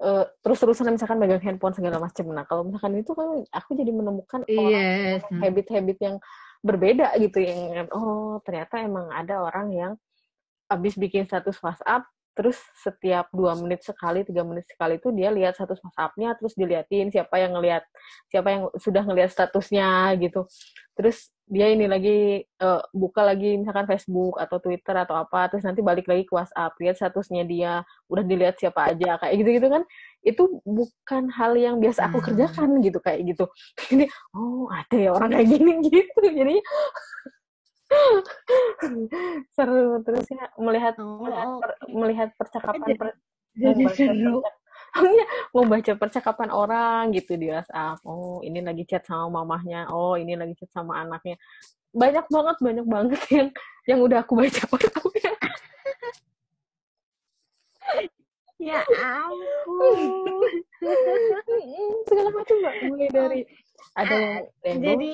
uh, 0.00 0.24
terus-terusan 0.40 0.96
misalkan 0.96 1.20
megang 1.20 1.42
handphone 1.44 1.76
segala 1.76 2.00
macam 2.00 2.24
nah 2.32 2.44
kalau 2.48 2.64
misalkan 2.64 2.96
itu 2.96 3.12
kan 3.12 3.44
aku 3.52 3.70
jadi 3.76 3.92
menemukan 3.92 4.40
yes. 4.48 5.20
habit-habit 5.28 5.98
yang 6.00 6.16
berbeda 6.60 7.12
gitu 7.20 7.44
yang 7.44 7.88
oh 7.92 8.40
ternyata 8.44 8.84
emang 8.84 9.08
ada 9.12 9.44
orang 9.44 9.68
yang 9.72 9.92
habis 10.68 10.96
bikin 10.96 11.24
status 11.28 11.56
WhatsApp 11.60 12.04
terus 12.30 12.56
setiap 12.78 13.28
dua 13.34 13.58
menit 13.58 13.82
sekali 13.82 14.22
tiga 14.22 14.46
menit 14.46 14.64
sekali 14.70 14.96
itu 14.96 15.10
dia 15.10 15.34
lihat 15.34 15.58
status 15.58 15.82
WhatsAppnya 15.82 16.38
terus 16.38 16.54
diliatin 16.54 17.10
siapa 17.10 17.36
yang 17.42 17.58
ngelihat 17.58 17.84
siapa 18.30 18.48
yang 18.48 18.62
sudah 18.78 19.02
ngelihat 19.02 19.34
statusnya 19.34 20.14
gitu 20.22 20.46
terus 20.94 21.34
dia 21.50 21.66
ini 21.66 21.90
lagi 21.90 22.46
uh, 22.62 22.78
buka 22.94 23.26
lagi 23.26 23.58
misalkan 23.58 23.90
Facebook 23.90 24.38
atau 24.38 24.62
Twitter 24.62 24.94
atau 24.94 25.18
apa 25.18 25.50
terus 25.50 25.66
nanti 25.66 25.82
balik 25.82 26.06
lagi 26.06 26.22
ke 26.22 26.30
WhatsApp 26.30 26.78
lihat 26.78 26.94
statusnya 26.94 27.42
dia 27.42 27.82
udah 28.06 28.22
dilihat 28.22 28.54
siapa 28.54 28.94
aja 28.94 29.18
kayak 29.18 29.34
gitu 29.42 29.50
gitu 29.58 29.66
kan 29.66 29.82
itu 30.22 30.62
bukan 30.62 31.26
hal 31.34 31.58
yang 31.58 31.82
biasa 31.82 32.06
aku 32.06 32.22
hmm. 32.22 32.26
kerjakan 32.30 32.70
gitu 32.86 32.98
kayak 33.02 33.20
gitu. 33.26 33.44
Ini 33.98 34.06
oh 34.38 34.70
ada 34.70 34.96
ya 34.96 35.10
orang 35.10 35.34
kayak 35.34 35.48
gini 35.50 35.72
gitu. 35.90 36.22
Jadi 36.22 36.56
seru 39.58 39.98
terus 40.06 40.26
ya 40.30 40.46
melihat 40.62 40.94
oh, 41.02 41.26
melihat, 41.26 41.48
per, 41.58 41.70
melihat 41.90 42.28
percakapan 42.38 42.94
per, 42.94 43.18
jadi 43.58 43.84
seru 43.90 44.38
mau 45.54 45.64
baca 45.66 45.92
percakapan 45.94 46.50
orang 46.50 47.10
gitu 47.14 47.36
di 47.38 47.50
WhatsApp. 47.50 48.02
Oh 48.06 48.42
ini 48.42 48.60
lagi 48.62 48.84
chat 48.86 49.06
sama 49.06 49.42
mamahnya. 49.42 49.90
Oh 49.90 50.14
ini 50.18 50.34
lagi 50.34 50.54
chat 50.58 50.70
sama 50.70 51.02
anaknya. 51.02 51.36
Banyak 51.90 52.26
banget 52.30 52.56
banyak 52.62 52.86
banget 52.86 53.20
yang 53.36 53.48
yang 53.88 54.00
udah 54.04 54.22
aku 54.22 54.34
baca 54.38 54.60
ya 58.60 58.84
ampun. 59.00 59.98
Segala 62.08 62.28
macam 62.30 62.56
mbak. 62.60 62.74
Mulai 62.92 63.08
dari 63.08 63.40
ada 63.96 64.44
yang 64.68 64.78
jadi 64.84 65.10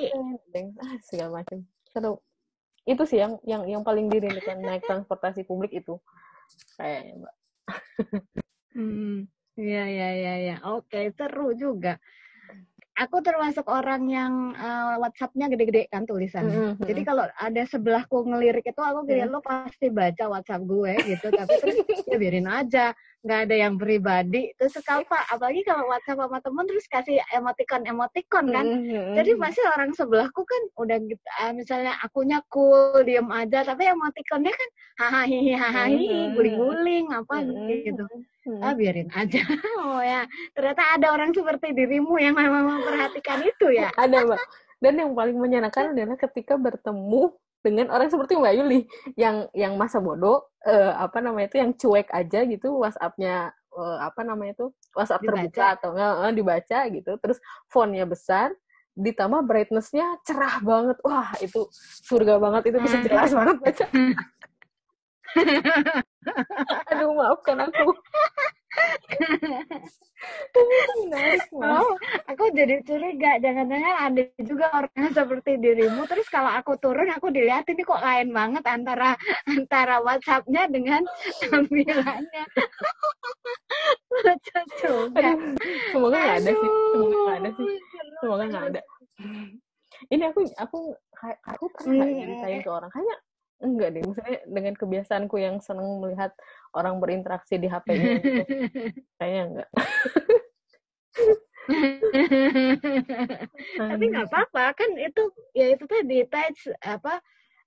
ah, 0.83 0.99
segala 1.07 1.31
macam. 1.41 1.63
Seru. 1.95 2.19
Itu 2.87 3.07
sih 3.07 3.23
yang 3.23 3.39
yang 3.47 3.63
yang 3.71 3.83
paling 3.87 4.11
dirindukan 4.11 4.59
naik 4.59 4.83
transportasi 4.85 5.47
publik 5.47 5.71
itu. 5.73 5.97
Kayaknya 6.75 7.23
mbak. 7.23 7.35
Hmm 8.77 9.31
iya 9.57 9.85
iya 9.89 10.09
iya 10.15 10.35
ya. 10.53 10.57
oke 10.65 11.13
seru 11.17 11.53
juga 11.57 11.99
aku 12.97 13.21
termasuk 13.21 13.69
orang 13.69 14.09
yang 14.09 14.33
uh, 14.57 14.97
WhatsApp-nya 15.05 15.53
gede-gede 15.53 15.85
kan 15.93 16.09
tulisannya. 16.09 16.57
Mm 16.57 16.73
-hmm. 16.81 16.87
Jadi 16.89 17.01
kalau 17.05 17.29
ada 17.29 17.63
sebelahku 17.69 18.25
ngelirik 18.25 18.65
itu 18.65 18.81
aku 18.81 19.05
kira 19.05 19.29
mm. 19.29 19.33
lo 19.37 19.45
pasti 19.45 19.93
baca 19.93 20.25
WhatsApp 20.33 20.65
gue 20.65 20.93
gitu. 21.05 21.29
Tapi 21.29 21.53
terus 21.61 21.77
ya 22.09 22.17
biarin 22.17 22.49
aja, 22.49 22.97
nggak 23.27 23.41
ada 23.51 23.57
yang 23.59 23.75
pribadi. 23.75 24.55
Terus 24.55 24.79
apa? 24.87 25.27
Apalagi 25.35 25.67
kalau 25.67 25.91
WhatsApp 25.91 26.23
sama 26.23 26.39
temen 26.39 26.65
terus 26.71 26.87
kasih 26.87 27.19
emoticon 27.35 27.83
emoticon 27.85 28.47
kan. 28.55 28.65
Mm 28.65 28.81
-hmm. 28.87 29.15
Jadi 29.19 29.31
pasti 29.35 29.63
orang 29.67 29.91
sebelahku 29.93 30.47
kan 30.47 30.63
udah 30.79 30.97
gitu, 31.03 31.27
uh, 31.43 31.53
misalnya 31.53 31.99
akunya 32.07 32.39
cool, 32.47 33.03
diem 33.03 33.27
aja, 33.35 33.67
tapi 33.67 33.91
emoticonnya 33.91 34.55
kan 34.55 34.69
hahaha 35.03 35.27
hahaha 35.27 35.83
mm 35.91 35.99
-hmm. 35.99 36.27
guling-guling 36.39 37.07
apa 37.11 37.35
mm 37.43 37.51
-hmm. 37.51 37.85
gitu 37.85 38.05
hmm. 38.47 38.63
ah 38.63 38.73
biarin 38.73 39.11
aja 39.13 39.43
oh 39.83 40.01
ya 40.01 40.25
ternyata 40.55 40.83
ada 40.95 41.07
orang 41.13 41.35
seperti 41.35 41.75
dirimu 41.75 42.17
yang 42.23 42.39
memang 42.39 42.79
memperhatikan 42.79 43.43
itu 43.43 43.75
ya 43.75 43.91
ada 44.03 44.23
mbak 44.23 44.41
dan 44.77 44.95
yang 45.01 45.13
paling 45.17 45.37
menyenangkan 45.37 45.97
adalah 45.97 46.21
ketika 46.21 46.55
bertemu 46.55 47.33
dengan 47.67 47.91
orang 47.91 48.07
seperti 48.07 48.39
Mbak 48.39 48.55
Yuli 48.63 48.81
yang 49.19 49.51
yang 49.51 49.75
masa 49.75 49.99
bodoh 49.99 50.47
uh, 50.63 50.95
apa 51.03 51.19
namanya 51.19 51.51
itu 51.51 51.59
yang 51.59 51.73
cuek 51.75 52.07
aja 52.15 52.47
gitu 52.47 52.79
WhatsAppnya 52.79 53.51
uh, 53.75 53.99
apa 54.07 54.23
namanya 54.23 54.55
itu 54.63 54.67
WhatsApp 54.95 55.27
dibaca. 55.27 55.35
terbuka 55.35 55.67
atau 55.75 55.91
uh, 55.99 56.31
dibaca 56.31 56.79
gitu 56.95 57.13
terus 57.19 57.39
fontnya 57.67 58.07
besar 58.07 58.55
ditambah 58.97 59.43
brightnessnya 59.45 60.23
cerah 60.23 60.63
banget 60.63 60.97
wah 61.03 61.35
itu 61.43 61.67
surga 62.07 62.39
banget 62.39 62.71
itu 62.71 62.79
bisa 62.81 62.97
jelas 63.03 63.35
banget 63.35 63.57
baca 63.59 63.87
Aduh, 66.93 67.13
maafkan 67.13 67.61
aku. 67.61 67.93
Oh, 71.61 71.93
aku 72.27 72.45
jadi 72.53 72.83
curiga. 72.83 73.39
Jangan-jangan 73.41 73.95
ada 74.11 74.23
juga 74.43 74.67
orang 74.73 75.13
seperti 75.13 75.59
dirimu. 75.61 76.03
Terus 76.09 76.27
kalau 76.29 76.51
aku 76.53 76.77
turun 76.81 77.09
aku 77.13 77.31
dilihat 77.31 77.69
ini 77.71 77.83
kok 77.85 78.03
lain 78.03 78.33
banget 78.33 78.65
antara 78.67 79.15
antara 79.47 80.01
WhatsAppnya 80.03 80.69
dengan 80.71 81.03
tampilannya. 81.47 82.45
Lucu 84.25 84.61
juga. 84.81 85.29
Semoga 85.93 86.17
nggak 86.17 86.37
ada 86.43 86.53
sih. 86.53 86.71
Semoga 86.93 87.17
nggak 87.17 87.37
ada 87.37 87.51
sih. 87.53 87.69
Semoga 88.21 88.45
nggak 88.49 88.65
ada. 88.75 88.81
Ini 90.13 90.23
aku 90.29 90.41
aku 90.61 90.79
aku 91.25 91.65
pernah 91.73 92.05
hmm. 92.05 92.21
ceritain 92.21 92.61
ke 92.61 92.71
orang? 92.71 92.91
Kayaknya 92.93 93.17
enggak 93.63 93.89
deh 93.97 94.03
misalnya 94.05 94.41
dengan 94.45 94.75
kebiasaanku 94.77 95.37
yang 95.41 95.57
seneng 95.65 96.01
melihat 96.01 96.33
orang 96.77 97.01
berinteraksi 97.01 97.57
di 97.57 97.69
HP-nya 97.69 98.21
gitu. 98.21 98.43
kayaknya 99.19 99.43
enggak 99.49 99.69
tapi 103.81 104.05
nggak 104.07 104.29
apa-apa 104.31 104.65
kan 104.79 104.91
itu 105.01 105.23
ya 105.57 105.67
itu 105.75 105.85
tadi 105.89 106.23
teach 106.31 106.69
apa 106.85 107.19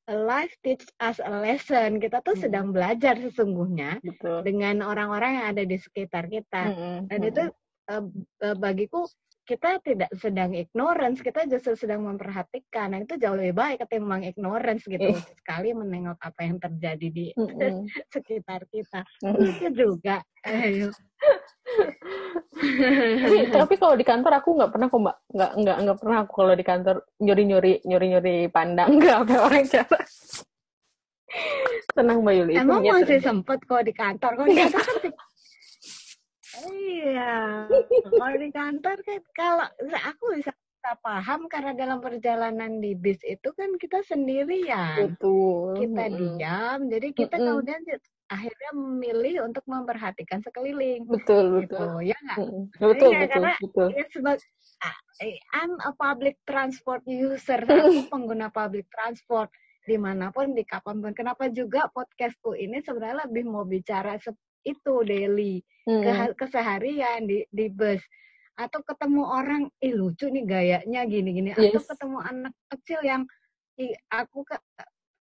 life 0.09 0.55
teach 0.65 0.81
us 1.03 1.21
a 1.21 1.41
lesson 1.41 2.01
kita 2.01 2.21
tuh 2.25 2.33
hmm. 2.33 2.43
sedang 2.47 2.73
belajar 2.73 3.19
sesungguhnya 3.19 3.99
Betul. 4.01 4.41
dengan 4.47 4.81
orang-orang 4.81 5.41
yang 5.41 5.47
ada 5.53 5.63
di 5.67 5.77
sekitar 5.77 6.25
kita 6.31 6.73
hmm. 6.73 6.99
dan 7.11 7.19
hmm. 7.19 7.29
itu 7.29 7.43
uh, 7.91 8.55
bagiku 8.57 9.05
kita 9.49 9.81
tidak 9.81 10.13
sedang 10.13 10.53
ignorance, 10.53 11.25
kita 11.25 11.49
justru 11.49 11.73
sedang 11.73 12.05
memperhatikan. 12.05 12.93
Nah, 12.93 13.01
itu 13.01 13.17
jauh 13.17 13.33
lebih 13.33 13.57
baik 13.57 13.81
ketimbang 13.81 14.21
ignorance 14.21 14.85
gitu. 14.85 15.09
Eh. 15.09 15.17
Sekali 15.41 15.73
menengok 15.73 16.21
apa 16.21 16.45
yang 16.45 16.61
terjadi 16.61 17.07
di 17.09 17.25
mm 17.33 17.49
-hmm. 17.49 17.75
sekitar 18.13 18.69
kita. 18.69 19.01
Mm 19.25 19.33
-hmm. 19.33 19.49
Itu 19.49 19.67
juga. 19.73 20.21
Ayo. 20.45 20.93
tapi, 23.19 23.37
tapi 23.49 23.73
kalau 23.75 23.95
di 23.97 24.05
kantor 24.05 24.33
aku 24.37 24.49
nggak 24.55 24.71
pernah 24.71 24.87
kok 24.87 25.01
mbak 25.03 25.17
nggak 25.35 25.51
nggak 25.61 25.77
nggak 25.83 25.97
pernah 25.99 26.17
aku 26.23 26.31
kalau 26.33 26.53
di 26.55 26.65
kantor 26.65 26.95
nyuri 27.19 27.43
nyuri 27.45 27.73
nyuri 27.85 28.05
nyuri 28.09 28.35
pandang 28.47 28.89
nggak 28.97 29.17
apa 29.27 29.35
orang 29.37 29.67
cara 29.67 29.99
tenang 31.93 32.17
mbak 32.25 32.33
Yuli 32.39 32.53
emang 32.57 32.81
masih 32.81 33.21
sempet 33.21 33.59
kok 33.67 33.83
di 33.85 33.93
kantor 33.93 34.31
kok 34.39 34.45
di 34.47 34.55
kantor 34.57 34.95
kan 34.97 35.13
Iya, 36.67 37.67
kalau 38.11 38.35
di 38.35 38.49
kantor 38.51 38.97
kan 39.05 39.21
kalau 39.37 39.65
aku 40.03 40.35
bisa 40.35 40.51
kita 40.79 40.95
paham 41.03 41.51
karena 41.51 41.75
dalam 41.75 41.99
perjalanan 41.99 42.79
di 42.79 42.95
bis 42.95 43.19
itu 43.27 43.51
kan 43.51 43.75
kita 43.75 43.99
sendirian. 44.07 45.11
Betul. 45.11 45.75
Kita 45.75 46.03
mm 46.07 46.15
diam, 46.15 46.79
jadi 46.87 47.07
kita 47.11 47.35
mm 47.35 47.43
kemudian 47.43 47.81
akhirnya 48.31 48.71
memilih 48.71 49.35
untuk 49.43 49.67
memperhatikan 49.67 50.39
sekeliling. 50.39 51.03
Betul, 51.03 51.67
gitu. 51.67 51.75
betul. 51.75 51.99
Ya 52.07 52.15
nggak? 52.23 52.37
Mm 52.39 52.63
Betul, 52.79 53.11
iya, 53.11 53.19
betul, 53.19 53.27
karena 53.27 53.53
betul. 53.59 53.87
Ya 53.91 54.05
sebagai 54.07 54.47
I'm 55.51 55.75
a 55.83 55.91
public 55.99 56.39
transport 56.47 57.03
user, 57.03 57.59
aku 57.67 58.07
pengguna 58.15 58.47
public 58.47 58.87
transport 58.87 59.51
di 59.83 59.99
mana 59.99 60.31
pun, 60.31 60.55
di 60.55 60.63
kapan 60.63 61.03
pun. 61.03 61.11
Kenapa 61.11 61.51
juga 61.51 61.91
podcastku 61.91 62.55
ini 62.55 62.79
sebenarnya 62.79 63.27
lebih 63.27 63.51
mau 63.51 63.67
bicara 63.67 64.15
itu 64.63 64.93
daily 65.03 65.59
hmm. 65.89 66.05
ke 66.05 66.13
keseharian 66.37 67.25
di 67.25 67.41
di 67.49 67.65
bus 67.73 68.01
atau 68.53 68.83
ketemu 68.85 69.23
orang 69.23 69.63
ih 69.79 69.95
lucu 69.95 70.29
nih 70.29 70.45
gayanya 70.45 71.01
gini-gini 71.09 71.55
Yes. 71.55 71.73
atau 71.73 71.95
ketemu 71.95 72.17
anak 72.21 72.53
kecil 72.69 72.99
yang 73.01 73.23
ih, 73.79 73.95
aku 74.11 74.43
ke, 74.43 74.59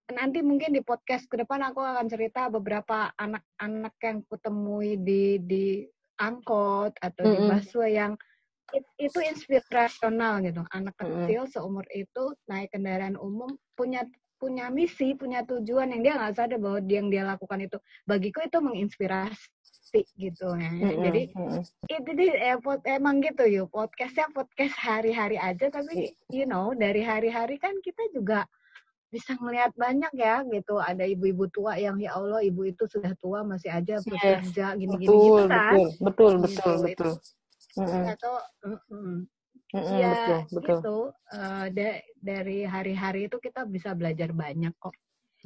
nanti 0.09 0.41
mungkin 0.41 0.73
di 0.73 0.81
podcast 0.81 1.29
ke 1.29 1.37
depan 1.37 1.61
aku 1.61 1.77
akan 1.79 2.09
cerita 2.09 2.49
beberapa 2.49 3.13
anak-anak 3.13 3.93
yang 4.01 4.17
kutemui 4.25 4.97
di 4.97 5.37
di 5.39 5.65
angkot 6.17 6.97
atau 6.97 7.23
di 7.23 7.37
Mm-mm. 7.37 7.49
busway 7.53 7.93
yang 7.93 8.17
it- 8.73 8.95
itu 8.97 9.21
inspirasional 9.21 10.41
gitu 10.41 10.65
anak 10.73 10.97
Mm-mm. 10.97 11.29
kecil 11.29 11.45
seumur 11.45 11.85
itu 11.93 12.33
naik 12.49 12.73
kendaraan 12.73 13.21
umum 13.21 13.53
punya 13.77 14.01
punya 14.41 14.69
misi 14.73 15.13
punya 15.13 15.45
tujuan 15.45 15.93
yang 15.93 16.01
dia 16.01 16.13
nggak 16.17 16.33
sadar 16.37 16.57
bahwa 16.57 16.81
yang 16.89 17.09
dia 17.09 17.21
lakukan 17.25 17.57
itu 17.69 17.77
bagiku 18.05 18.41
itu 18.45 18.57
menginspirasi 18.61 19.49
gitu. 20.15 20.47
Ya 20.55 20.71
Mm-mm, 20.71 21.03
jadi 21.03 21.21
mm-mm. 21.31 21.61
itu 21.87 22.11
di 22.13 22.27
eh, 22.29 22.57
pod- 22.59 22.83
emang 22.83 23.23
gitu 23.23 23.43
yuk 23.47 23.71
podcastnya 23.71 24.27
podcast 24.35 24.75
hari-hari 24.75 25.39
aja 25.39 25.71
tapi 25.71 25.93
you 26.29 26.43
know 26.43 26.75
dari 26.75 26.99
hari-hari 26.99 27.55
kan 27.55 27.71
kita 27.79 28.01
juga 28.11 28.43
bisa 29.07 29.39
melihat 29.39 29.71
banyak 29.73 30.11
ya 30.19 30.43
gitu. 30.43 30.75
Ada 30.77 31.07
ibu-ibu 31.07 31.47
tua 31.47 31.79
yang 31.79 31.95
ya 31.95 32.19
Allah 32.19 32.43
ibu 32.43 32.67
itu 32.67 32.83
sudah 32.85 33.15
tua 33.15 33.39
masih 33.41 33.71
aja 33.71 34.03
bekerja 34.03 34.75
gini-gini 34.75 35.07
betul 35.07 35.23
gitu 35.31 35.43
kan? 35.47 35.71
betul. 35.71 35.87
Betul 36.03 36.31
betul 36.43 36.73
Gitu, 36.75 36.83
betul 36.83 37.11
Mm-mm, 37.77 38.03
atau 38.09 38.33
mm-mm. 38.65 39.15
mm-mm, 39.71 39.97
ya 40.01 40.11
betul 40.11 40.39
betul. 40.51 40.79
gitu. 40.81 40.97
Eh, 41.31 41.65
da- 41.71 42.01
dari 42.19 42.57
hari-hari 42.67 43.31
itu 43.31 43.37
kita 43.39 43.63
bisa 43.63 43.95
belajar 43.95 44.33
banyak 44.35 44.73
kok. 44.75 44.91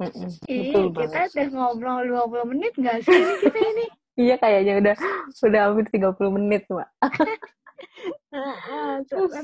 Mm-mm, 0.00 0.30
Ih, 0.48 0.72
betul 0.72 0.84
kita 0.90 1.18
banget. 1.22 1.30
udah 1.36 1.48
ngobrol 1.54 2.00
20 2.08 2.50
menit 2.50 2.72
nggak 2.74 2.98
sih 3.04 3.20
kita 3.38 3.58
ini? 3.62 3.86
Iya 4.18 4.36
kayaknya 4.36 4.74
udah 4.80 4.94
udah 5.42 5.60
hampir 5.68 5.86
30 5.90 6.36
menit 6.36 6.62
mbak. 6.68 6.88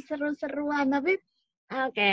Seru-seruan. 0.09 0.87
Tapi 0.89 1.13
oke 1.69 2.13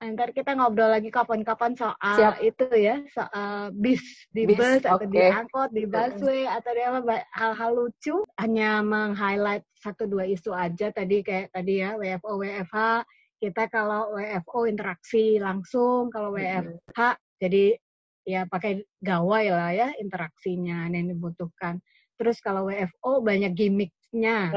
ntar 0.00 0.32
kita 0.32 0.56
ngobrol 0.56 0.88
lagi 0.88 1.12
kapan-kapan 1.12 1.76
soal 1.76 2.16
Siap. 2.16 2.40
itu 2.40 2.64
ya 2.72 3.04
soal 3.12 3.68
bis 3.76 4.00
di 4.32 4.48
Bis, 4.48 4.56
bus 4.56 4.80
atau 4.80 5.04
di 5.04 5.20
angkot 5.20 5.76
di 5.76 5.84
busway 5.84 6.48
atau 6.48 6.72
di 6.72 6.80
apa 6.80 7.20
hal-hal 7.36 7.76
lucu 7.76 8.24
hanya 8.40 8.80
meng-highlight 8.80 9.60
satu 9.76 10.08
dua 10.08 10.24
isu 10.24 10.56
aja. 10.56 10.88
Tadi 10.88 11.20
kayak 11.20 11.52
tadi 11.52 11.84
ya 11.84 12.00
WFO 12.00 12.40
WFH 12.40 13.04
kita 13.44 13.68
kalau 13.68 14.16
WFO 14.16 14.64
interaksi 14.64 15.36
langsung 15.36 16.08
kalau 16.08 16.32
WFH 16.32 17.20
jadi 17.36 17.76
ya 18.24 18.44
pakai 18.44 18.84
gawai 19.00 19.48
lah 19.48 19.70
ya 19.72 19.88
interaksinya 19.96 20.88
yang 20.92 21.10
dibutuhkan 21.10 21.80
terus 22.20 22.38
kalau 22.44 22.68
WFO 22.68 23.24
banyak 23.24 23.56
gimmicknya 23.56 24.52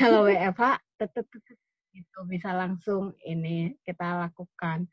kalau 0.00 0.24
WFH 0.24 0.80
tetap 0.96 1.26
itu 1.92 2.20
bisa 2.24 2.56
langsung 2.56 3.12
ini 3.24 3.76
kita 3.84 4.28
lakukan. 4.28 4.88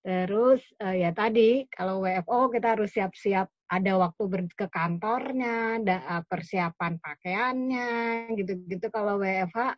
Terus 0.00 0.64
eh, 0.80 1.04
ya 1.04 1.12
tadi 1.12 1.68
kalau 1.68 2.00
WFO 2.00 2.48
kita 2.48 2.76
harus 2.76 2.90
siap-siap 2.96 3.52
ada 3.70 3.92
waktu 4.00 4.22
ber 4.26 4.42
ke 4.48 4.66
kantornya, 4.72 5.76
ada 5.76 5.96
eh, 6.00 6.22
persiapan 6.24 6.96
pakaiannya, 6.96 7.88
gitu-gitu. 8.40 8.88
Kalau 8.88 9.20
WFH 9.20 9.76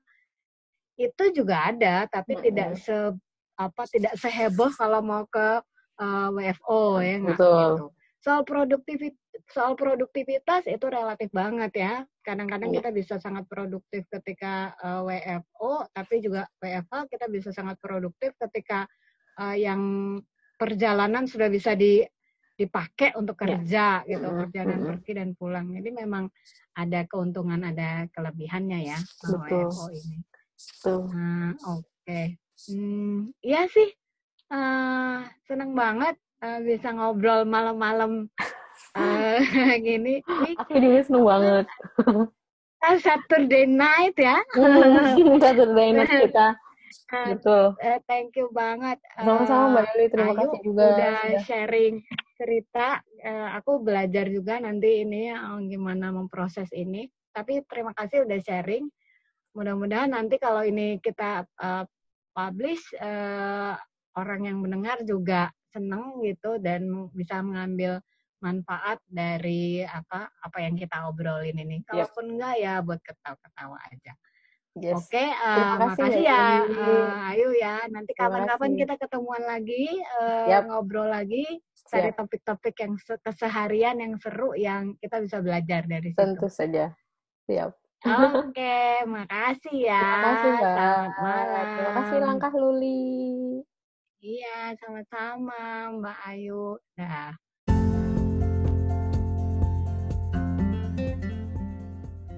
itu 1.03 1.25
juga 1.35 1.75
ada, 1.75 2.07
tapi 2.07 2.39
Mm-mm. 2.39 2.47
tidak 2.47 2.71
se 2.79 2.97
apa 3.59 3.85
tidak 3.91 4.15
seheboh 4.17 4.73
kalau 4.73 5.05
mau 5.05 5.29
ke 5.29 5.61
eh, 5.99 6.29
WFO 6.31 7.01
ya 7.01 7.15
nggak 7.21 7.37
Betul. 7.37 7.59
gitu. 7.59 7.87
Soal 8.23 8.43
produktivitas 8.47 9.21
soal 9.51 9.75
produktivitas 9.75 10.69
itu 10.69 10.87
relatif 10.87 11.29
banget 11.33 11.73
ya. 11.75 11.95
Kadang-kadang 12.23 12.71
Iya. 12.71 12.79
kita 12.79 12.91
bisa 12.95 13.15
sangat 13.19 13.49
produktif 13.51 14.07
ketika 14.09 14.73
eh, 14.79 15.01
WFO, 15.03 15.89
tapi 15.91 16.23
juga 16.23 16.47
WFH 16.61 17.11
kita 17.11 17.27
bisa 17.27 17.51
sangat 17.51 17.77
produktif 17.83 18.37
ketika 18.39 18.87
eh, 19.41 19.65
yang 19.65 19.81
perjalanan 20.55 21.27
sudah 21.27 21.51
bisa 21.51 21.75
di 21.75 22.05
dipakai 22.53 23.17
untuk 23.19 23.35
Iya. 23.41 23.43
kerja 23.59 23.87
gitu, 24.07 24.29
Mm-mm, 24.29 24.41
perjalanan 24.47 24.79
mm-mm. 24.79 24.91
pergi 24.95 25.13
dan 25.19 25.29
pulang. 25.35 25.67
Jadi 25.73 25.91
memang 25.91 26.25
ada 26.77 27.01
keuntungan, 27.09 27.59
ada 27.59 28.07
kelebihannya 28.13 28.87
ya 28.87 28.99
Betul. 29.25 29.67
WFO 29.73 29.87
ini. 29.91 30.17
Tuh. 30.85 31.03
Nah, 31.11 31.51
oke. 31.67 32.21
Hmm, 32.71 33.33
iya 33.43 33.67
sih. 33.67 33.89
Eh 34.53 35.17
seneng 35.49 35.73
banget 35.73 36.15
eh, 36.45 36.61
bisa 36.61 36.93
ngobrol 36.93 37.49
malam-malam 37.49 38.29
eh 39.01 39.41
gini. 39.87 40.21
Ini 40.21 40.51
Aku 40.61 40.77
juga 40.77 41.01
seneng 41.03 41.25
banget. 41.25 41.67
kan 42.83 42.97
Saturday 43.07 43.65
night 43.65 44.17
ya. 44.21 44.39
Saturday 45.41 45.89
night 45.97 46.13
kita. 46.13 46.49
Eh, 47.13 47.37
Betul. 47.37 47.77
eh, 47.81 48.01
thank 48.05 48.37
you 48.37 48.49
banget. 48.53 49.01
Sama-sama 49.17 49.73
Mbak 49.73 49.85
Lili, 49.97 50.07
terima 50.09 50.33
Ayu 50.33 50.37
kasih 50.49 50.61
juga 50.65 50.83
udah 50.93 51.17
sharing 51.45 51.95
cerita. 52.37 52.89
Eh, 53.21 53.49
aku 53.57 53.81
belajar 53.81 54.29
juga 54.29 54.61
nanti 54.61 55.05
ini 55.05 55.33
eh, 55.33 55.59
gimana 55.69 56.13
memproses 56.13 56.69
ini. 56.73 57.09
Tapi 57.33 57.65
terima 57.65 57.97
kasih 57.97 58.25
udah 58.29 58.39
sharing. 58.45 58.85
Mudah-mudahan 59.57 60.13
nanti 60.13 60.37
kalau 60.37 60.65
ini 60.65 61.01
kita 61.01 61.45
eh, 61.49 61.85
publish, 62.33 62.85
eh, 62.97 63.73
orang 64.17 64.49
yang 64.49 64.59
mendengar 64.61 65.01
juga 65.03 65.49
seneng 65.73 66.21
gitu 66.21 66.61
dan 66.61 66.85
bisa 67.17 67.41
mengambil 67.41 68.01
manfaat 68.43 68.99
dari 69.07 69.87
apa 69.87 70.27
apa 70.29 70.59
yang 70.61 70.75
kita 70.75 71.07
obrolin 71.09 71.57
ini. 71.57 71.81
Yep. 71.81 71.87
Kalaupun 71.89 72.25
enggak 72.37 72.55
ya 72.59 72.75
buat 72.83 73.01
ketawa-ketawa 73.01 73.79
aja. 73.89 74.13
Yes. 74.73 75.05
Oke, 75.05 75.21
Terima 75.29 75.93
kasih, 75.93 76.01
makasih 76.01 76.23
ya, 76.25 76.41
Lili. 76.65 76.81
eh, 76.81 77.29
Ayu 77.29 77.49
ya. 77.61 77.77
Nanti 77.93 78.13
kapan-kapan 78.17 78.73
kita 78.73 78.95
ketemuan 78.97 79.45
lagi, 79.45 79.85
eh, 80.01 80.49
Yap. 80.49 80.65
ngobrol 80.65 81.13
lagi, 81.13 81.45
cari 81.93 82.09
Siap. 82.09 82.17
topik-topik 82.17 82.75
yang 82.81 82.97
se- 82.97 83.21
keseharian 83.21 84.01
yang 84.01 84.17
seru 84.17 84.57
yang 84.57 84.97
kita 84.97 85.21
bisa 85.21 85.45
belajar 85.45 85.85
dari 85.85 86.17
situ. 86.17 86.25
Tentu 86.25 86.49
saja. 86.49 86.89
Siap. 87.45 87.69
Oke, 88.03 89.07
makasih 89.07 89.77
ya. 89.77 90.01
Terima 90.03 90.19
kasih 90.25 90.51
Mbak. 90.57 90.73
Selamat 90.75 91.13
malam. 91.21 91.65
Terima 91.77 91.93
kasih 92.01 92.19
Langkah 92.25 92.53
Luli. 92.57 93.63
Iya, 94.23 94.79
sama-sama 94.79 95.91
Mbak 95.99 96.19
Ayu. 96.31 96.79
Dah. 96.95 97.35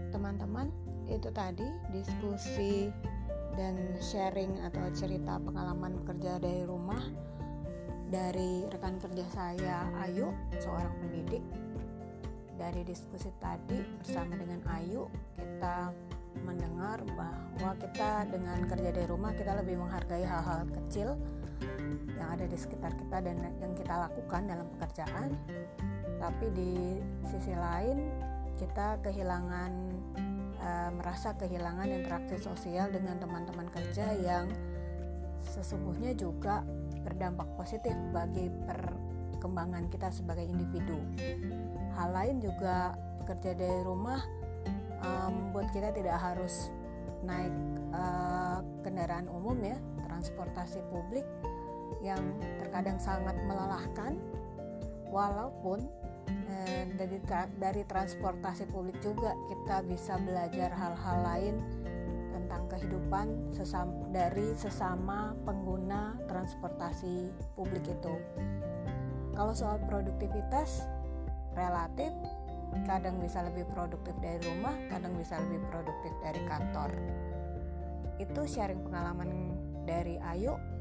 teman-teman 0.09 0.73
itu 1.13 1.29
tadi 1.29 1.69
diskusi 1.93 2.89
dan 3.53 3.77
sharing 4.01 4.65
atau 4.65 4.89
cerita 4.97 5.37
pengalaman 5.37 6.01
bekerja 6.01 6.41
dari 6.41 6.65
rumah 6.65 7.05
dari 8.09 8.65
rekan 8.73 8.97
kerja 8.97 9.27
saya 9.29 9.85
Ayu 10.09 10.33
seorang 10.57 10.97
pendidik 11.05 11.45
dari 12.57 12.81
diskusi 12.89 13.29
tadi 13.37 13.85
bersama 14.01 14.41
dengan 14.41 14.65
Ayu 14.73 15.05
kita 15.37 15.93
mendengar 16.49 17.05
bahwa 17.13 17.77
kita 17.77 18.25
dengan 18.33 18.65
kerja 18.65 18.89
dari 18.89 19.05
rumah 19.05 19.37
kita 19.37 19.53
lebih 19.61 19.85
menghargai 19.85 20.25
hal-hal 20.25 20.65
kecil 20.73 21.21
yang 22.15 22.29
ada 22.35 22.45
di 22.47 22.57
sekitar 22.59 22.95
kita 22.97 23.23
dan 23.25 23.37
yang 23.61 23.75
kita 23.75 23.95
lakukan 24.09 24.47
dalam 24.47 24.67
pekerjaan 24.77 25.35
tapi 26.19 26.47
di 26.55 26.99
sisi 27.27 27.53
lain 27.53 28.11
kita 28.55 29.03
kehilangan 29.03 29.73
eh, 30.63 30.91
merasa 30.95 31.35
kehilangan 31.35 31.91
interaksi 31.91 32.39
sosial 32.39 32.89
dengan 32.95 33.19
teman-teman 33.19 33.69
kerja 33.75 34.15
yang 34.23 34.47
sesungguhnya 35.45 36.17
juga 36.17 36.65
berdampak 37.05 37.45
positif 37.61 37.93
bagi 38.15 38.49
perkembangan 38.65 39.93
kita 39.93 40.09
sebagai 40.09 40.49
individu. 40.49 40.97
Hal 41.95 42.17
lain 42.17 42.41
juga 42.41 42.97
bekerja 43.23 43.53
dari 43.53 43.81
rumah 43.85 44.23
eh, 45.03 45.29
membuat 45.29 45.69
kita 45.75 45.93
tidak 45.93 46.17
harus 46.17 46.73
naik 47.27 47.53
eh, 47.93 48.59
kendaraan 48.81 49.29
umum 49.29 49.59
ya, 49.61 49.77
transportasi 50.09 50.81
publik 50.89 51.27
yang 52.05 52.21
terkadang 52.61 53.01
sangat 53.01 53.33
melelahkan 53.49 54.21
walaupun 55.09 55.81
eh, 56.29 56.85
dari 57.01 57.19
dari 57.57 57.83
transportasi 57.89 58.69
publik 58.69 59.01
juga 59.01 59.33
kita 59.49 59.81
bisa 59.89 60.21
belajar 60.21 60.69
hal-hal 60.77 61.19
lain 61.25 61.57
tentang 62.37 62.69
kehidupan 62.69 63.57
sesam, 63.57 63.89
dari 64.13 64.53
sesama 64.53 65.33
pengguna 65.49 66.21
transportasi 66.29 67.33
publik 67.57 67.89
itu. 67.89 68.15
Kalau 69.33 69.57
soal 69.57 69.81
produktivitas 69.89 70.85
relatif 71.57 72.13
kadang 72.85 73.23
bisa 73.23 73.43
lebih 73.47 73.65
produktif 73.71 74.13
dari 74.19 74.43
rumah, 74.51 74.75
kadang 74.91 75.15
bisa 75.15 75.39
lebih 75.41 75.63
produktif 75.71 76.13
dari 76.21 76.43
kantor. 76.45 76.91
Itu 78.19 78.47
sharing 78.47 78.83
pengalaman 78.83 79.31
dari 79.87 80.19
Ayu 80.21 80.74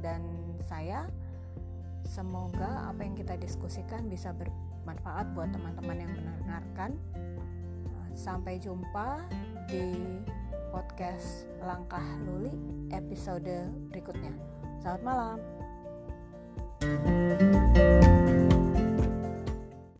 dan 0.00 0.22
saya. 0.66 1.06
Semoga 2.04 2.90
apa 2.90 3.00
yang 3.02 3.16
kita 3.16 3.34
diskusikan 3.40 4.06
bisa 4.06 4.30
bermanfaat 4.36 5.34
buat 5.34 5.50
teman-teman 5.50 5.96
yang 5.98 6.12
mendengarkan. 6.14 6.94
Sampai 8.14 8.62
jumpa 8.62 9.26
di 9.66 10.22
podcast 10.70 11.50
Langkah 11.62 12.04
Luli 12.26 12.54
episode 12.94 13.70
berikutnya. 13.90 14.34
Selamat 14.82 15.02
malam. 15.02 15.38